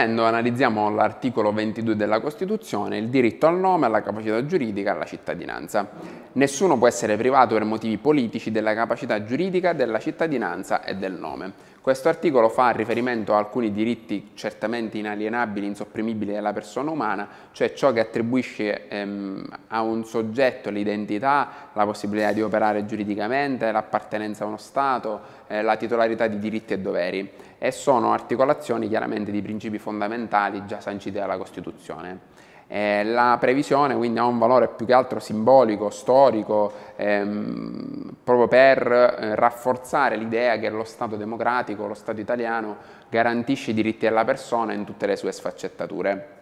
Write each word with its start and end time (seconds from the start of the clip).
Proseguendo 0.00 0.26
analizziamo 0.34 0.88
l'articolo 0.88 1.52
22 1.52 1.94
della 1.94 2.20
Costituzione, 2.20 2.96
il 2.96 3.08
diritto 3.08 3.46
al 3.46 3.58
nome, 3.58 3.84
alla 3.84 4.00
capacità 4.00 4.46
giuridica, 4.46 4.92
alla 4.92 5.04
cittadinanza. 5.04 5.90
Nessuno 6.32 6.78
può 6.78 6.86
essere 6.86 7.18
privato 7.18 7.52
per 7.52 7.64
motivi 7.64 7.98
politici 7.98 8.50
della 8.50 8.72
capacità 8.72 9.22
giuridica, 9.24 9.74
della 9.74 9.98
cittadinanza 9.98 10.82
e 10.84 10.96
del 10.96 11.12
nome. 11.12 11.52
Questo 11.82 12.10
articolo 12.10 12.50
fa 12.50 12.72
riferimento 12.72 13.32
a 13.32 13.38
alcuni 13.38 13.72
diritti 13.72 14.32
certamente 14.34 14.98
inalienabili, 14.98 15.64
insopprimibili 15.64 16.30
della 16.30 16.52
persona 16.52 16.90
umana, 16.90 17.26
cioè 17.52 17.72
ciò 17.72 17.90
che 17.90 18.00
attribuisce 18.00 18.86
ehm, 18.86 19.46
a 19.68 19.80
un 19.80 20.04
soggetto 20.04 20.68
l'identità, 20.68 21.70
la 21.72 21.86
possibilità 21.86 22.32
di 22.32 22.42
operare 22.42 22.84
giuridicamente, 22.84 23.72
l'appartenenza 23.72 24.44
a 24.44 24.48
uno 24.48 24.58
Stato, 24.58 25.20
eh, 25.46 25.62
la 25.62 25.76
titolarità 25.76 26.26
di 26.26 26.38
diritti 26.38 26.74
e 26.74 26.80
doveri 26.80 27.32
e 27.56 27.70
sono 27.70 28.12
articolazioni 28.12 28.86
chiaramente 28.86 29.30
di 29.30 29.40
principi 29.40 29.78
fondamentali 29.78 30.66
già 30.66 30.80
sanciti 30.80 31.18
dalla 31.18 31.38
Costituzione. 31.38 32.29
Eh, 32.72 33.02
la 33.02 33.36
previsione 33.40 33.96
quindi 33.96 34.20
ha 34.20 34.24
un 34.24 34.38
valore 34.38 34.68
più 34.68 34.86
che 34.86 34.92
altro 34.92 35.18
simbolico, 35.18 35.90
storico, 35.90 36.72
ehm, 36.94 38.14
proprio 38.22 38.46
per 38.46 38.92
eh, 38.92 39.34
rafforzare 39.34 40.14
l'idea 40.14 40.56
che 40.58 40.70
lo 40.70 40.84
Stato 40.84 41.16
democratico, 41.16 41.88
lo 41.88 41.94
Stato 41.94 42.20
italiano, 42.20 42.76
garantisce 43.08 43.72
i 43.72 43.74
diritti 43.74 44.06
della 44.06 44.24
persona 44.24 44.72
in 44.72 44.84
tutte 44.84 45.06
le 45.06 45.16
sue 45.16 45.32
sfaccettature 45.32 46.39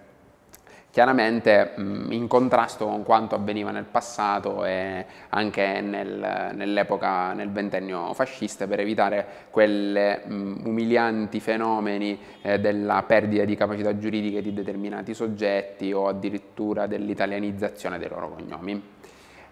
chiaramente 0.91 1.73
mh, 1.77 2.13
in 2.13 2.27
contrasto 2.27 2.87
con 2.87 3.03
quanto 3.03 3.35
avveniva 3.35 3.71
nel 3.71 3.85
passato 3.85 4.65
e 4.65 5.05
anche 5.29 5.81
nel, 5.81 6.53
nell'epoca, 6.55 7.33
nel 7.35 7.51
ventennio 7.51 8.13
fascista, 8.15 8.67
per 8.67 8.81
evitare 8.81 9.27
quelle 9.51 10.23
mh, 10.25 10.63
umilianti 10.65 11.41
fenomeni 11.41 12.19
eh, 12.43 12.59
della 12.59 13.03
perdita 13.07 13.45
di 13.45 13.57
capacità 13.57 13.97
giuridiche 13.99 14.43
di 14.43 14.53
determinati 14.53 15.15
soggetti 15.15 15.93
o 15.93 16.09
addirittura 16.09 16.87
dell'italianizzazione 16.87 17.99
dei 17.99 18.09
loro 18.09 18.31
cognomi. 18.31 18.83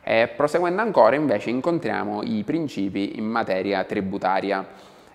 E 0.03 0.29
proseguendo 0.37 0.83
ancora 0.83 1.17
invece 1.17 1.51
incontriamo 1.51 2.23
i 2.23 2.45
principi 2.45 3.19
in 3.19 3.25
materia 3.25 3.83
tributaria 3.83 4.65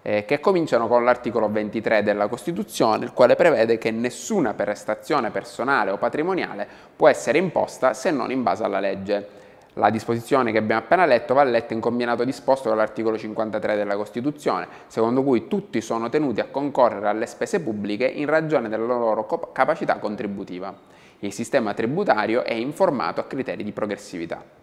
eh, 0.02 0.25
che 0.25 0.39
cominciano 0.39 0.88
con 0.88 1.03
l'articolo 1.03 1.49
23 1.49 2.03
della 2.03 2.27
Costituzione, 2.27 3.05
il 3.05 3.13
quale 3.13 3.35
prevede 3.35 3.77
che 3.77 3.91
nessuna 3.91 4.53
prestazione 4.53 5.30
personale 5.30 5.91
o 5.91 5.97
patrimoniale 5.97 6.67
può 6.95 7.07
essere 7.07 7.38
imposta 7.38 7.94
se 7.94 8.11
non 8.11 8.31
in 8.31 8.44
base 8.44 8.63
alla 8.63 8.79
legge. 8.79 9.39
La 9.75 9.89
disposizione 9.89 10.52
che 10.52 10.57
abbiamo 10.57 10.81
appena 10.81 11.05
letto 11.05 11.33
va 11.33 11.44
letta 11.44 11.73
in 11.73 11.79
combinato 11.79 12.25
disposto 12.25 12.67
con 12.67 12.77
l'articolo 12.77 13.17
53 13.17 13.77
della 13.77 13.95
Costituzione, 13.95 14.67
secondo 14.88 15.23
cui 15.23 15.47
tutti 15.47 15.79
sono 15.79 16.09
tenuti 16.09 16.41
a 16.41 16.47
concorrere 16.52 17.07
alle 17.07 17.25
spese 17.25 17.61
pubbliche 17.61 18.05
in 18.05 18.25
ragione 18.25 18.67
della 18.67 18.85
loro 18.85 19.25
capacità 19.53 19.97
contributiva. 19.97 20.75
Il 21.19 21.31
sistema 21.31 21.73
tributario 21.73 22.44
è 22.44 22.53
informato 22.53 23.22
a 23.22 23.25
criteri 23.25 23.63
di 23.63 23.72
progressività. 23.72 24.61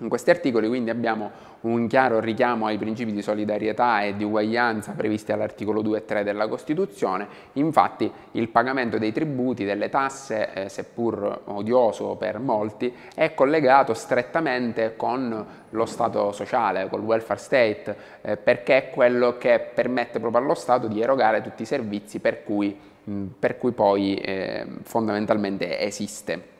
In 0.00 0.10
questi 0.10 0.28
articoli 0.28 0.68
quindi 0.68 0.90
abbiamo 0.90 1.30
un 1.62 1.86
chiaro 1.86 2.20
richiamo 2.20 2.66
ai 2.66 2.76
principi 2.76 3.12
di 3.12 3.22
solidarietà 3.22 4.02
e 4.02 4.14
di 4.14 4.24
uguaglianza 4.24 4.92
previsti 4.92 5.32
all'articolo 5.32 5.80
2 5.80 5.98
e 5.98 6.04
3 6.04 6.22
della 6.22 6.48
Costituzione, 6.48 7.26
infatti 7.54 8.12
il 8.32 8.50
pagamento 8.50 8.98
dei 8.98 9.10
tributi, 9.10 9.64
delle 9.64 9.88
tasse, 9.88 10.52
eh, 10.52 10.68
seppur 10.68 11.40
odioso 11.44 12.14
per 12.16 12.38
molti, 12.38 12.94
è 13.14 13.32
collegato 13.32 13.94
strettamente 13.94 14.96
con 14.96 15.46
lo 15.70 15.86
Stato 15.86 16.30
sociale, 16.30 16.90
col 16.90 17.00
welfare 17.00 17.40
state, 17.40 17.96
eh, 18.20 18.36
perché 18.36 18.76
è 18.76 18.90
quello 18.90 19.38
che 19.38 19.58
permette 19.74 20.20
proprio 20.20 20.42
allo 20.42 20.54
Stato 20.54 20.88
di 20.88 21.00
erogare 21.00 21.40
tutti 21.40 21.62
i 21.62 21.66
servizi 21.66 22.18
per 22.18 22.44
cui, 22.44 22.78
mh, 23.02 23.24
per 23.38 23.56
cui 23.56 23.72
poi 23.72 24.16
eh, 24.16 24.66
fondamentalmente 24.82 25.80
esiste. 25.80 26.55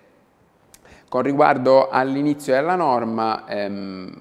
Con 1.16 1.24
riguardo 1.24 1.88
all'inizio 1.88 2.52
della 2.52 2.74
norma, 2.74 3.46
ehm, 3.48 4.12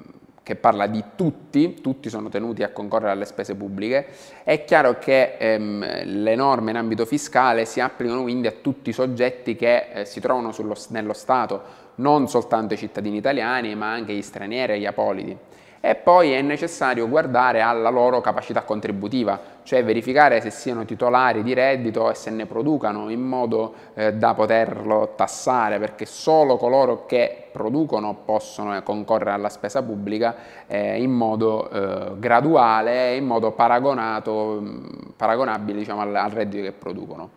che 0.41 0.56
parla 0.56 0.88
di 0.88 1.03
tutti, 1.17 1.81
tutti 1.81 2.09
sono 2.09 2.29
tenuti 2.29 2.63
a 2.63 2.69
concorrere 2.69 3.11
alle 3.11 3.25
spese 3.25 3.53
pubbliche, 3.53 4.07
è 4.45 4.63
chiaro 4.63 4.97
che 4.97 5.35
ehm, 5.38 6.03
le 6.05 6.35
norme 6.35 6.72
in 6.72 6.78
ambito 6.78 7.03
fiscale 7.05 7.66
si 7.66 7.81
applicano 7.81 8.22
quindi 8.22 8.47
a 8.47 8.53
tutti 8.61 8.91
i 8.91 8.94
soggetti 8.94 9.57
che 9.57 9.88
eh, 9.91 10.05
si 10.05 10.22
trovano 10.22 10.53
sullo, 10.53 10.73
nello 10.88 11.11
Stato, 11.11 11.61
non 11.95 12.29
soltanto 12.29 12.75
i 12.75 12.78
cittadini 12.78 13.17
italiani, 13.17 13.75
ma 13.75 13.91
anche 13.91 14.13
gli 14.13 14.22
stranieri 14.22 14.72
e 14.72 14.79
gli 14.79 14.85
apolidi. 14.85 15.38
E 15.81 15.95
poi 15.95 16.31
è 16.31 16.41
necessario 16.41 17.09
guardare 17.09 17.59
alla 17.59 17.89
loro 17.89 18.22
capacità 18.22 18.61
contributiva, 18.61 19.38
cioè 19.66 19.84
verificare 19.84 20.40
se 20.42 20.52
siano 20.52 20.86
titolari 20.86 21.42
di 21.42 21.56
reddito 21.56 22.12
e 22.12 22.14
se 22.14 22.30
ne 22.30 22.46
producano 22.46 23.09
in 23.09 23.22
modo 23.22 23.74
eh, 23.96 24.14
da 24.14 24.36
poterlo 24.36 25.14
tassare, 25.16 25.80
perché 25.80 26.06
solo 26.06 26.58
coloro 26.58 27.08
che 27.08 27.48
producono 27.52 28.14
possono 28.24 28.80
concorrere 28.84 29.31
alla 29.31 29.50
spesa 29.50 29.81
pubblica 29.81 30.36
eh, 30.68 31.02
in 31.02 31.12
modo 31.12 31.68
eh, 31.70 32.12
graduale 32.20 33.16
in 33.16 33.26
modo 33.26 33.53
paragonabile 33.53 35.80
diciamo, 35.80 36.02
al, 36.02 36.16
al, 36.16 36.30
reddito 36.30 36.62
che 36.62 36.72
producono. 36.72 37.30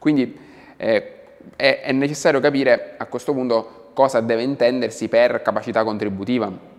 Quindi 0.00 0.36
eh, 0.76 1.14
è, 1.54 1.80
è 1.80 1.92
necessario 1.92 2.40
capire 2.40 2.94
a 2.96 3.06
questo 3.06 3.32
punto 3.32 3.90
cosa 3.94 4.20
deve 4.20 4.42
intendersi 4.42 5.08
per 5.08 5.42
capacità 5.42 5.84
contributiva 5.84 6.70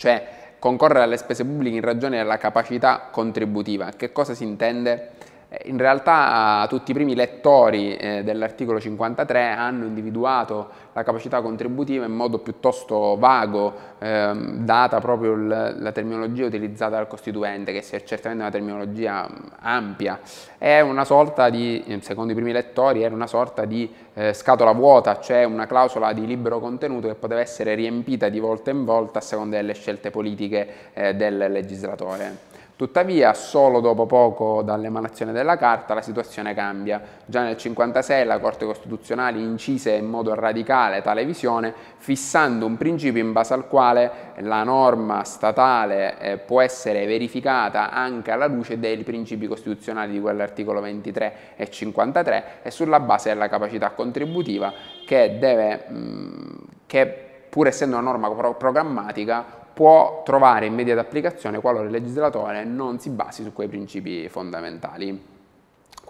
cioè 0.00 0.39
concorrere 0.60 1.02
alle 1.02 1.16
spese 1.16 1.44
pubbliche 1.44 1.76
in 1.76 1.82
ragione 1.82 2.18
della 2.18 2.36
capacità 2.36 3.08
contributiva. 3.10 3.90
Che 3.96 4.12
cosa 4.12 4.34
si 4.34 4.44
intende? 4.44 5.10
Eh, 5.52 5.68
in 5.68 5.78
realtà 5.78 6.64
tutti 6.68 6.92
i 6.92 6.94
primi 6.94 7.16
lettori 7.16 7.96
eh, 7.96 8.22
dell'articolo 8.22 8.78
53 8.78 9.48
hanno 9.48 9.84
individuato 9.84 10.68
la 10.92 11.02
capacità 11.02 11.42
contributiva 11.42 12.04
in 12.04 12.12
modo 12.12 12.38
piuttosto 12.38 13.16
vago, 13.18 13.72
ehm, 13.98 14.64
data 14.64 15.00
proprio 15.00 15.34
la 15.34 15.92
terminologia 15.92 16.46
utilizzata 16.46 16.96
dal 16.96 17.08
Costituente, 17.08 17.72
che 17.72 17.80
è 17.80 18.02
certamente 18.04 18.42
una 18.42 18.50
terminologia 18.50 19.28
ampia. 19.60 20.20
È 20.56 20.80
una 20.80 21.04
sorta 21.04 21.48
di, 21.50 21.98
secondo 22.00 22.32
i 22.32 22.34
primi 22.34 22.52
lettori, 22.52 23.02
era 23.02 23.14
una 23.14 23.26
sorta 23.26 23.64
di 23.64 23.92
eh, 24.14 24.32
scatola 24.32 24.72
vuota, 24.72 25.20
cioè 25.20 25.44
una 25.44 25.66
clausola 25.66 26.12
di 26.12 26.26
libero 26.26 26.60
contenuto 26.60 27.08
che 27.08 27.14
poteva 27.14 27.40
essere 27.40 27.74
riempita 27.74 28.28
di 28.28 28.38
volta 28.38 28.70
in 28.70 28.84
volta 28.84 29.18
a 29.18 29.22
seconda 29.22 29.56
delle 29.56 29.74
scelte 29.74 30.10
politiche 30.10 30.68
eh, 30.92 31.14
del 31.14 31.36
legislatore. 31.50 32.49
Tuttavia, 32.80 33.34
solo 33.34 33.80
dopo 33.80 34.06
poco 34.06 34.62
dall'emanazione 34.62 35.32
della 35.32 35.58
Carta 35.58 35.92
la 35.92 36.00
situazione 36.00 36.54
cambia. 36.54 36.98
Già 37.26 37.40
nel 37.40 37.56
1956 37.58 38.24
la 38.24 38.38
Corte 38.38 38.64
Costituzionale 38.64 39.38
incise 39.38 39.90
in 39.90 40.06
modo 40.06 40.34
radicale 40.34 41.02
tale 41.02 41.26
visione, 41.26 41.74
fissando 41.98 42.64
un 42.64 42.78
principio 42.78 43.20
in 43.20 43.32
base 43.32 43.52
al 43.52 43.68
quale 43.68 44.32
la 44.36 44.64
norma 44.64 45.24
statale 45.24 46.18
eh, 46.20 46.38
può 46.38 46.62
essere 46.62 47.04
verificata 47.04 47.90
anche 47.90 48.30
alla 48.30 48.46
luce 48.46 48.78
dei 48.78 48.96
principi 49.02 49.46
costituzionali 49.46 50.12
di 50.12 50.20
quell'articolo 50.22 50.80
23 50.80 51.34
e 51.56 51.68
53 51.68 52.44
e 52.62 52.70
sulla 52.70 53.00
base 53.00 53.28
della 53.28 53.50
capacità 53.50 53.90
contributiva 53.90 54.72
che 55.04 55.36
deve, 55.38 55.84
mm, 55.90 56.54
che 56.86 57.26
pur 57.50 57.66
essendo 57.66 57.98
una 57.98 58.10
norma 58.10 58.30
pro 58.30 58.54
programmatica, 58.54 59.59
può 59.72 60.22
trovare 60.24 60.66
immediata 60.66 61.00
applicazione 61.00 61.60
qualora 61.60 61.84
il 61.84 61.90
legislatore 61.90 62.64
non 62.64 62.98
si 62.98 63.10
basi 63.10 63.42
su 63.42 63.52
quei 63.52 63.68
principi 63.68 64.28
fondamentali. 64.28 65.29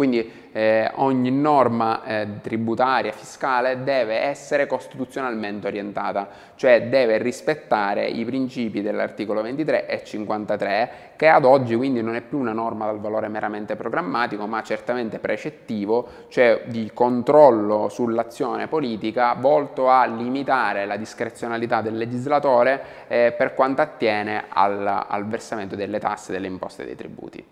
Quindi 0.00 0.32
eh, 0.52 0.90
ogni 0.94 1.30
norma 1.30 2.02
eh, 2.04 2.26
tributaria, 2.40 3.12
fiscale 3.12 3.84
deve 3.84 4.20
essere 4.20 4.66
costituzionalmente 4.66 5.66
orientata, 5.66 6.26
cioè 6.54 6.88
deve 6.88 7.18
rispettare 7.18 8.06
i 8.06 8.24
principi 8.24 8.80
dell'articolo 8.80 9.42
23 9.42 9.86
e 9.86 10.02
53, 10.02 10.90
che 11.16 11.28
ad 11.28 11.44
oggi 11.44 11.76
quindi 11.76 12.00
non 12.00 12.14
è 12.14 12.22
più 12.22 12.38
una 12.38 12.54
norma 12.54 12.86
dal 12.86 12.98
valore 12.98 13.28
meramente 13.28 13.76
programmatico, 13.76 14.46
ma 14.46 14.62
certamente 14.62 15.18
precettivo, 15.18 16.08
cioè 16.28 16.62
di 16.64 16.90
controllo 16.94 17.90
sull'azione 17.90 18.68
politica 18.68 19.34
volto 19.34 19.90
a 19.90 20.06
limitare 20.06 20.86
la 20.86 20.96
discrezionalità 20.96 21.82
del 21.82 21.98
legislatore 21.98 22.82
eh, 23.06 23.34
per 23.36 23.52
quanto 23.52 23.82
attiene 23.82 24.44
al, 24.48 25.04
al 25.06 25.26
versamento 25.26 25.76
delle 25.76 25.98
tasse, 25.98 26.32
delle 26.32 26.46
imposte 26.46 26.84
e 26.84 26.86
dei 26.86 26.96
tributi. 26.96 27.44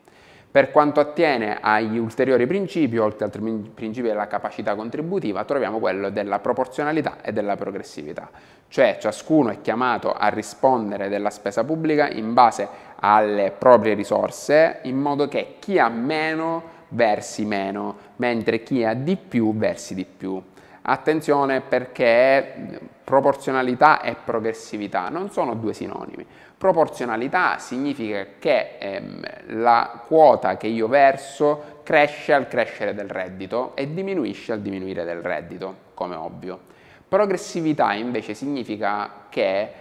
Per 0.51 0.71
quanto 0.71 0.99
attiene 0.99 1.59
agli 1.61 1.99
ulteriori 1.99 2.47
principi, 2.47 2.97
oltre 2.97 3.27
al 3.27 3.31
principio 3.75 4.09
della 4.09 4.27
capacità 4.27 4.75
contributiva, 4.75 5.45
troviamo 5.45 5.79
quello 5.79 6.09
della 6.09 6.39
proporzionalità 6.39 7.19
e 7.21 7.33
della 7.33 7.55
progressività, 7.55 8.31
cioè 8.69 8.97
ciascuno 8.99 9.51
è 9.51 9.61
chiamato 9.61 10.11
a 10.13 10.29
rispondere 10.29 11.11
della 11.11 11.29
spesa 11.29 11.65
pubblica 11.65 12.09
in 12.09 12.33
base 12.33 12.67
alle 13.01 13.53
proprie 13.57 13.93
risorse, 13.93 14.79
in 14.85 14.97
modo 14.97 15.29
che 15.29 15.57
chi 15.59 15.79
ha 15.79 15.91
meno 15.91 16.77
versi 16.89 17.45
meno, 17.45 17.97
mentre 18.17 18.63
chi 18.63 18.83
ha 18.85 18.95
di 18.95 19.17
più 19.17 19.55
versi 19.55 19.95
di 19.95 20.07
più. 20.07 20.43
Attenzione 20.91 21.61
perché 21.61 22.81
proporzionalità 23.05 24.01
e 24.01 24.17
progressività 24.25 25.11
non 25.11 25.31
sono 25.31 25.53
due 25.55 25.75
sinonimi. 25.75 26.27
Proporzionalità 26.57 27.59
significa 27.59 28.25
che 28.39 28.79
ehm, 28.79 29.21
la 29.61 30.03
quota 30.07 30.57
che 30.57 30.67
io 30.67 30.89
verso 30.89 31.81
cresce 31.83 32.33
al 32.33 32.49
crescere 32.49 32.95
del 32.95 33.11
reddito 33.11 33.77
e 33.77 33.93
diminuisce 33.93 34.53
al 34.53 34.61
diminuire 34.61 35.05
del 35.05 35.21
reddito, 35.21 35.75
come 35.93 36.15
ovvio. 36.15 36.59
Progressività 37.07 37.93
invece 37.93 38.33
significa 38.33 39.27
che 39.29 39.73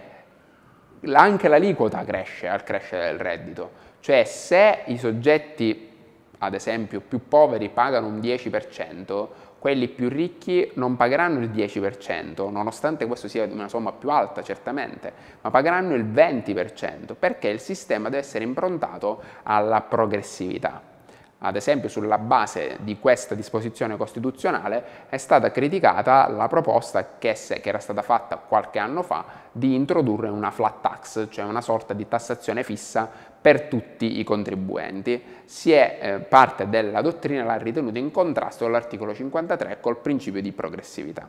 anche 1.10 1.48
l'aliquota 1.48 2.04
cresce 2.04 2.48
al 2.48 2.62
crescere 2.64 3.06
del 3.06 3.18
reddito, 3.18 3.70
cioè 4.00 4.24
se 4.24 4.82
i 4.86 4.98
soggetti 4.98 5.88
ad 6.38 6.54
esempio 6.54 7.00
più 7.00 7.26
poveri 7.26 7.68
pagano 7.68 8.06
un 8.06 8.18
10%, 8.20 9.28
quelli 9.58 9.88
più 9.88 10.08
ricchi 10.08 10.70
non 10.74 10.96
pagheranno 10.96 11.40
il 11.40 11.50
10%, 11.50 12.50
nonostante 12.50 13.06
questo 13.06 13.28
sia 13.28 13.44
una 13.44 13.68
somma 13.68 13.92
più 13.92 14.10
alta 14.10 14.42
certamente, 14.42 15.12
ma 15.40 15.50
pagheranno 15.50 15.94
il 15.94 16.04
20%, 16.04 17.14
perché 17.18 17.48
il 17.48 17.60
sistema 17.60 18.08
deve 18.08 18.22
essere 18.22 18.44
improntato 18.44 19.22
alla 19.42 19.80
progressività. 19.80 20.96
Ad 21.40 21.54
esempio 21.54 21.88
sulla 21.88 22.18
base 22.18 22.78
di 22.80 22.98
questa 22.98 23.36
disposizione 23.36 23.96
costituzionale 23.96 25.06
è 25.08 25.18
stata 25.18 25.52
criticata 25.52 26.28
la 26.28 26.48
proposta 26.48 27.16
che, 27.16 27.36
se, 27.36 27.60
che, 27.60 27.68
era 27.68 27.78
stata 27.78 28.02
fatta 28.02 28.38
qualche 28.38 28.80
anno 28.80 29.02
fa 29.02 29.24
di 29.52 29.76
introdurre 29.76 30.28
una 30.28 30.50
flat 30.50 30.80
tax, 30.80 31.28
cioè 31.30 31.44
una 31.44 31.60
sorta 31.60 31.94
di 31.94 32.08
tassazione 32.08 32.64
fissa 32.64 33.08
per 33.40 33.68
tutti 33.68 34.18
i 34.18 34.24
contribuenti. 34.24 35.22
Si 35.44 35.70
è, 35.70 35.98
eh, 36.00 36.18
parte 36.18 36.68
della 36.68 37.02
dottrina 37.02 37.44
l'ha 37.44 37.56
ritenuta 37.56 38.00
in 38.00 38.10
contrasto 38.10 38.64
con 38.64 38.72
l'articolo 38.72 39.14
53 39.14 39.78
col 39.80 39.98
principio 39.98 40.42
di 40.42 40.50
progressività. 40.50 41.28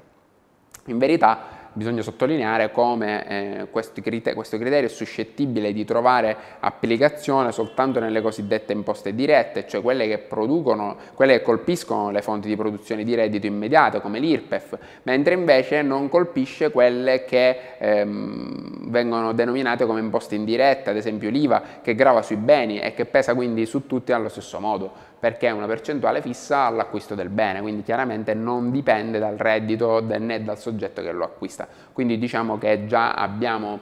In 0.85 0.97
verità 0.97 1.58
bisogna 1.80 2.02
sottolineare 2.02 2.72
come 2.74 3.28
eh, 3.28 3.68
questo, 3.72 4.02
criterio, 4.02 4.36
questo, 4.36 4.58
criterio, 4.58 4.88
è 4.88 4.92
suscettibile 4.92 5.72
di 5.72 5.86
trovare 5.86 6.36
applicazione 6.60 7.54
soltanto 7.54 8.02
nelle 8.02 8.22
cosiddette 8.22 8.74
imposte 8.74 9.16
dirette, 9.16 9.66
cioè 9.66 9.81
quelle 9.81 10.06
che, 10.06 10.28
quelle 10.28 11.38
che 11.38 11.42
colpiscono 11.42 12.12
le 12.12 12.22
fonti 12.22 12.50
di 12.50 12.58
produzione 12.58 13.06
di 13.06 13.16
reddito 13.16 13.48
immediato 13.48 14.02
come 14.02 14.20
l'IRPEF, 14.20 14.78
mentre 15.04 15.36
invece 15.36 15.81
non 15.81 16.10
colpisce 16.10 16.70
quelle 16.70 17.24
che 17.24 17.58
ehm, 17.78 18.90
vengono 18.90 19.31
denominate 19.31 19.86
come 19.86 20.02
imposte 20.02 20.36
indirette, 20.36 20.90
ad 20.90 20.98
esempio 20.98 21.30
l'IVA 21.30 21.64
che 21.81 21.96
grava 21.96 22.22
sui 22.22 22.36
beni 22.36 22.80
e 22.80 22.94
che 22.94 23.06
pesa 23.06 23.34
quindi 23.34 23.66
su 23.66 23.88
tutti 23.88 24.12
allo 24.12 24.28
stesso 24.28 24.60
modo 24.60 25.08
perché 25.19 25.48
è 25.48 25.51
una 25.51 25.68
percentuale 25.68 26.21
fissa 26.21 26.66
all'acquisto 26.66 27.13
del 27.13 27.30
bene, 27.30 27.62
quindi 27.62 27.83
chiaramente 27.83 28.33
non 28.33 28.71
dipende 28.71 29.19
dal 29.19 29.36
reddito 29.36 30.01
né 30.01 30.44
dal 30.44 30.57
soggetto 30.57 31.01
che 31.01 31.12
lo 31.12 31.25
acquista. 31.25 31.68
Quindi 31.92 32.18
diciamo 32.18 32.57
che 32.57 32.86
già 32.86 33.13
abbiamo 33.13 33.80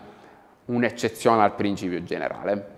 un'eccezione 0.66 1.44
al 1.44 1.54
principio 1.54 2.04
generale. 2.04 2.76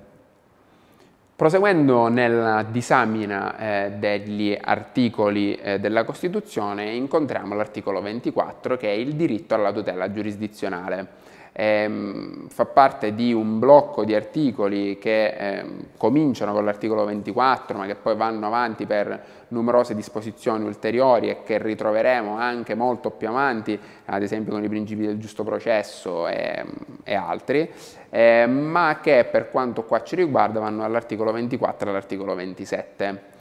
Proseguendo 1.39 2.09
nella 2.09 2.63
disamina 2.63 3.57
eh, 3.57 3.91
degli 3.91 4.57
articoli 4.59 5.56
eh, 5.56 5.79
della 5.79 6.03
Costituzione 6.03 6.91
incontriamo 6.91 7.56
l'articolo 7.56 8.01
24 8.01 8.75
che 8.75 8.89
è 8.89 8.95
il 8.95 9.13
diritto 9.13 9.56
alla 9.56 9.71
tutela 9.71 10.11
giurisdizionale 10.11 11.07
ehm, 11.59 12.47
fa 12.47 12.65
parte 12.65 13.13
di 13.13 13.33
un 13.33 13.59
blocco 13.59 14.06
di 14.06 14.15
articoli 14.15 14.97
che 14.97 15.27
ehm, 15.27 15.88
cominciano 15.97 16.53
con 16.53 16.63
l'articolo 16.63 17.03
24 17.03 17.77
ma 17.77 17.85
che 17.85 17.95
poi 17.95 18.15
vanno 18.15 18.47
avanti 18.47 18.85
per 18.85 19.23
numerose 19.50 19.94
disposizioni 19.94 20.63
ulteriori 20.63 21.29
e 21.29 21.44
che 21.44 21.57
ritroveremo 21.57 22.38
anche 22.38 22.75
molto 22.75 23.11
più 23.11 23.27
avanti, 23.27 23.77
ad 24.06 24.21
esempio 24.21 24.53
con 24.53 24.63
i 24.63 24.69
principi 24.69 25.06
del 25.06 25.17
giusto 25.17 25.44
processo 25.44 26.27
e, 26.29 26.63
e 27.03 27.15
altri, 27.15 27.69
eh, 28.09 28.45
ma 28.47 29.00
che 29.01 29.27
per 29.29 29.50
quanto 29.50 29.83
qua 29.83 30.01
ci 30.03 30.15
riguarda 30.15 30.61
vanno 30.61 30.81
dall'articolo 30.81 31.33
24 31.33 31.89
all'articolo 31.89 32.35
27. 32.35 33.38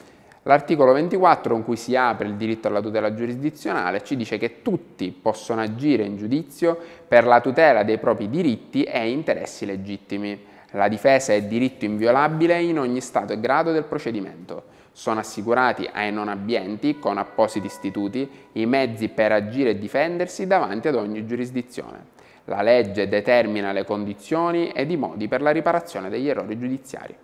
L'articolo 0.48 0.94
24 0.94 1.52
con 1.52 1.62
cui 1.62 1.76
si 1.76 1.94
apre 1.94 2.26
il 2.26 2.36
diritto 2.36 2.68
alla 2.68 2.80
tutela 2.80 3.12
giurisdizionale 3.12 4.02
ci 4.02 4.16
dice 4.16 4.38
che 4.38 4.62
tutti 4.62 5.10
possono 5.10 5.60
agire 5.60 6.04
in 6.04 6.16
giudizio 6.16 6.78
per 7.06 7.26
la 7.26 7.42
tutela 7.42 7.82
dei 7.82 7.98
propri 7.98 8.30
diritti 8.30 8.82
e 8.82 9.10
interessi 9.10 9.66
legittimi. 9.66 10.42
La 10.70 10.88
difesa 10.88 11.34
è 11.34 11.42
diritto 11.42 11.84
inviolabile 11.84 12.62
in 12.62 12.78
ogni 12.78 13.02
stato 13.02 13.34
e 13.34 13.40
grado 13.40 13.72
del 13.72 13.84
procedimento. 13.84 14.64
Sono 14.92 15.20
assicurati 15.20 15.86
ai 15.92 16.10
non 16.12 16.28
abbienti, 16.28 16.98
con 16.98 17.18
appositi 17.18 17.66
istituti, 17.66 18.26
i 18.52 18.64
mezzi 18.64 19.10
per 19.10 19.32
agire 19.32 19.70
e 19.70 19.78
difendersi 19.78 20.46
davanti 20.46 20.88
ad 20.88 20.94
ogni 20.94 21.26
giurisdizione. 21.26 22.16
La 22.44 22.62
legge 22.62 23.06
determina 23.06 23.72
le 23.72 23.84
condizioni 23.84 24.70
ed 24.70 24.90
i 24.90 24.96
modi 24.96 25.28
per 25.28 25.42
la 25.42 25.50
riparazione 25.50 26.08
degli 26.08 26.26
errori 26.26 26.58
giudiziari. 26.58 27.14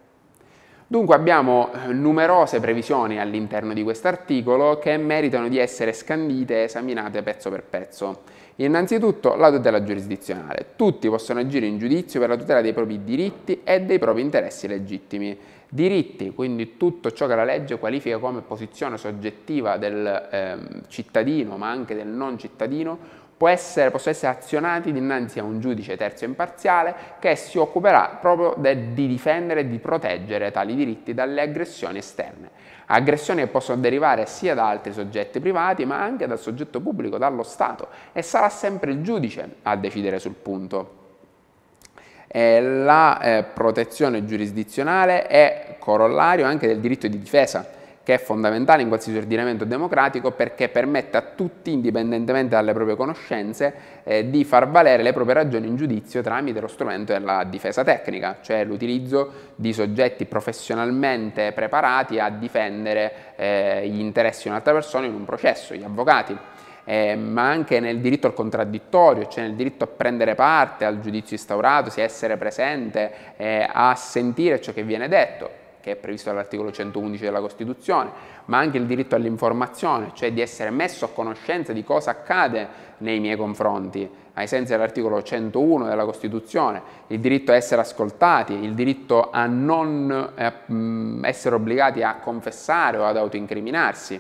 Dunque 0.86 1.14
abbiamo 1.14 1.70
eh, 1.72 1.92
numerose 1.92 2.60
previsioni 2.60 3.18
all'interno 3.18 3.72
di 3.72 3.82
questo 3.82 4.08
articolo 4.08 4.78
che 4.78 4.96
meritano 4.98 5.48
di 5.48 5.58
essere 5.58 5.94
scandite 5.94 6.60
e 6.60 6.64
esaminate 6.64 7.22
pezzo 7.22 7.48
per 7.48 7.62
pezzo. 7.62 8.22
Innanzitutto 8.56 9.34
la 9.34 9.50
tutela 9.50 9.82
giurisdizionale. 9.82 10.72
Tutti 10.76 11.08
possono 11.08 11.40
agire 11.40 11.66
in 11.66 11.78
giudizio 11.78 12.20
per 12.20 12.28
la 12.28 12.36
tutela 12.36 12.60
dei 12.60 12.74
propri 12.74 13.02
diritti 13.02 13.62
e 13.64 13.80
dei 13.80 13.98
propri 13.98 14.20
interessi 14.20 14.68
legittimi. 14.68 15.36
Diritti, 15.68 16.32
quindi 16.32 16.76
tutto 16.76 17.10
ciò 17.10 17.26
che 17.26 17.34
la 17.34 17.42
legge 17.42 17.78
qualifica 17.78 18.18
come 18.18 18.42
posizione 18.42 18.96
soggettiva 18.96 19.76
del 19.76 20.28
eh, 20.30 20.58
cittadino 20.86 21.56
ma 21.56 21.70
anche 21.70 21.96
del 21.96 22.06
non 22.06 22.38
cittadino, 22.38 22.98
essere, 23.42 23.90
possono 23.90 24.14
essere 24.14 24.32
azionati 24.32 24.92
dinanzi 24.92 25.38
a 25.38 25.42
un 25.42 25.60
giudice 25.60 25.96
terzo 25.96 26.24
imparziale 26.24 26.94
che 27.18 27.36
si 27.36 27.58
occuperà 27.58 28.18
proprio 28.20 28.54
de, 28.56 28.94
di 28.94 29.06
difendere 29.06 29.60
e 29.60 29.68
di 29.68 29.78
proteggere 29.78 30.50
tali 30.50 30.74
diritti 30.74 31.12
dalle 31.12 31.42
aggressioni 31.42 31.98
esterne. 31.98 32.50
Aggressioni 32.86 33.40
che 33.40 33.48
possono 33.48 33.80
derivare 33.80 34.26
sia 34.26 34.54
da 34.54 34.68
altri 34.68 34.92
soggetti 34.92 35.40
privati 35.40 35.84
ma 35.84 36.00
anche 36.02 36.26
dal 36.26 36.38
soggetto 36.38 36.80
pubblico, 36.80 37.18
dallo 37.18 37.42
Stato 37.42 37.88
e 38.12 38.22
sarà 38.22 38.48
sempre 38.48 38.92
il 38.92 39.02
giudice 39.02 39.56
a 39.62 39.76
decidere 39.76 40.18
sul 40.18 40.34
punto. 40.34 41.02
E 42.26 42.60
la 42.60 43.20
eh, 43.20 43.44
protezione 43.44 44.24
giurisdizionale 44.24 45.26
è 45.26 45.76
corollario 45.78 46.46
anche 46.46 46.66
del 46.66 46.80
diritto 46.80 47.06
di 47.06 47.18
difesa 47.18 47.73
che 48.04 48.14
è 48.14 48.18
fondamentale 48.18 48.82
in 48.82 48.88
qualsiasi 48.88 49.18
ordinamento 49.18 49.64
democratico 49.64 50.30
perché 50.30 50.68
permette 50.68 51.16
a 51.16 51.22
tutti, 51.22 51.72
indipendentemente 51.72 52.54
dalle 52.54 52.74
proprie 52.74 52.96
conoscenze, 52.96 53.74
eh, 54.04 54.28
di 54.28 54.44
far 54.44 54.68
valere 54.68 55.02
le 55.02 55.14
proprie 55.14 55.34
ragioni 55.34 55.66
in 55.66 55.76
giudizio 55.76 56.20
tramite 56.20 56.60
lo 56.60 56.68
strumento 56.68 57.14
della 57.14 57.44
difesa 57.44 57.82
tecnica, 57.82 58.36
cioè 58.42 58.62
l'utilizzo 58.64 59.52
di 59.54 59.72
soggetti 59.72 60.26
professionalmente 60.26 61.52
preparati 61.52 62.18
a 62.18 62.28
difendere 62.28 63.12
eh, 63.36 63.88
gli 63.88 64.00
interessi 64.00 64.44
di 64.44 64.48
un'altra 64.50 64.74
persona 64.74 65.06
in 65.06 65.14
un 65.14 65.24
processo, 65.24 65.74
gli 65.74 65.82
avvocati. 65.82 66.36
Eh, 66.86 67.16
ma 67.16 67.48
anche 67.48 67.80
nel 67.80 68.00
diritto 68.00 68.26
al 68.26 68.34
contraddittorio, 68.34 69.26
cioè 69.28 69.44
nel 69.44 69.54
diritto 69.54 69.84
a 69.84 69.86
prendere 69.86 70.34
parte 70.34 70.84
al 70.84 71.00
giudizio 71.00 71.34
instaurato, 71.36 71.88
sia 71.88 72.04
essere 72.04 72.36
presente, 72.36 73.10
eh, 73.38 73.66
a 73.66 73.94
sentire 73.94 74.60
ciò 74.60 74.74
che 74.74 74.82
viene 74.82 75.08
detto 75.08 75.62
che 75.84 75.90
è 75.90 75.96
previsto 75.96 76.30
dall'articolo 76.30 76.72
111 76.72 77.22
della 77.22 77.40
Costituzione, 77.40 78.10
ma 78.46 78.56
anche 78.56 78.78
il 78.78 78.86
diritto 78.86 79.16
all'informazione, 79.16 80.12
cioè 80.14 80.32
di 80.32 80.40
essere 80.40 80.70
messo 80.70 81.04
a 81.04 81.10
conoscenza 81.10 81.74
di 81.74 81.84
cosa 81.84 82.12
accade 82.12 82.66
nei 82.98 83.20
miei 83.20 83.36
confronti, 83.36 84.08
ai 84.32 84.46
sensi 84.46 84.72
dell'articolo 84.72 85.22
101 85.22 85.84
della 85.84 86.06
Costituzione, 86.06 86.80
il 87.08 87.20
diritto 87.20 87.52
a 87.52 87.56
essere 87.56 87.82
ascoltati, 87.82 88.54
il 88.54 88.72
diritto 88.72 89.28
a 89.30 89.44
non 89.44 90.32
eh, 90.34 91.28
essere 91.28 91.56
obbligati 91.56 92.02
a 92.02 92.14
confessare 92.14 92.96
o 92.96 93.04
ad 93.04 93.18
autoincriminarsi. 93.18 94.18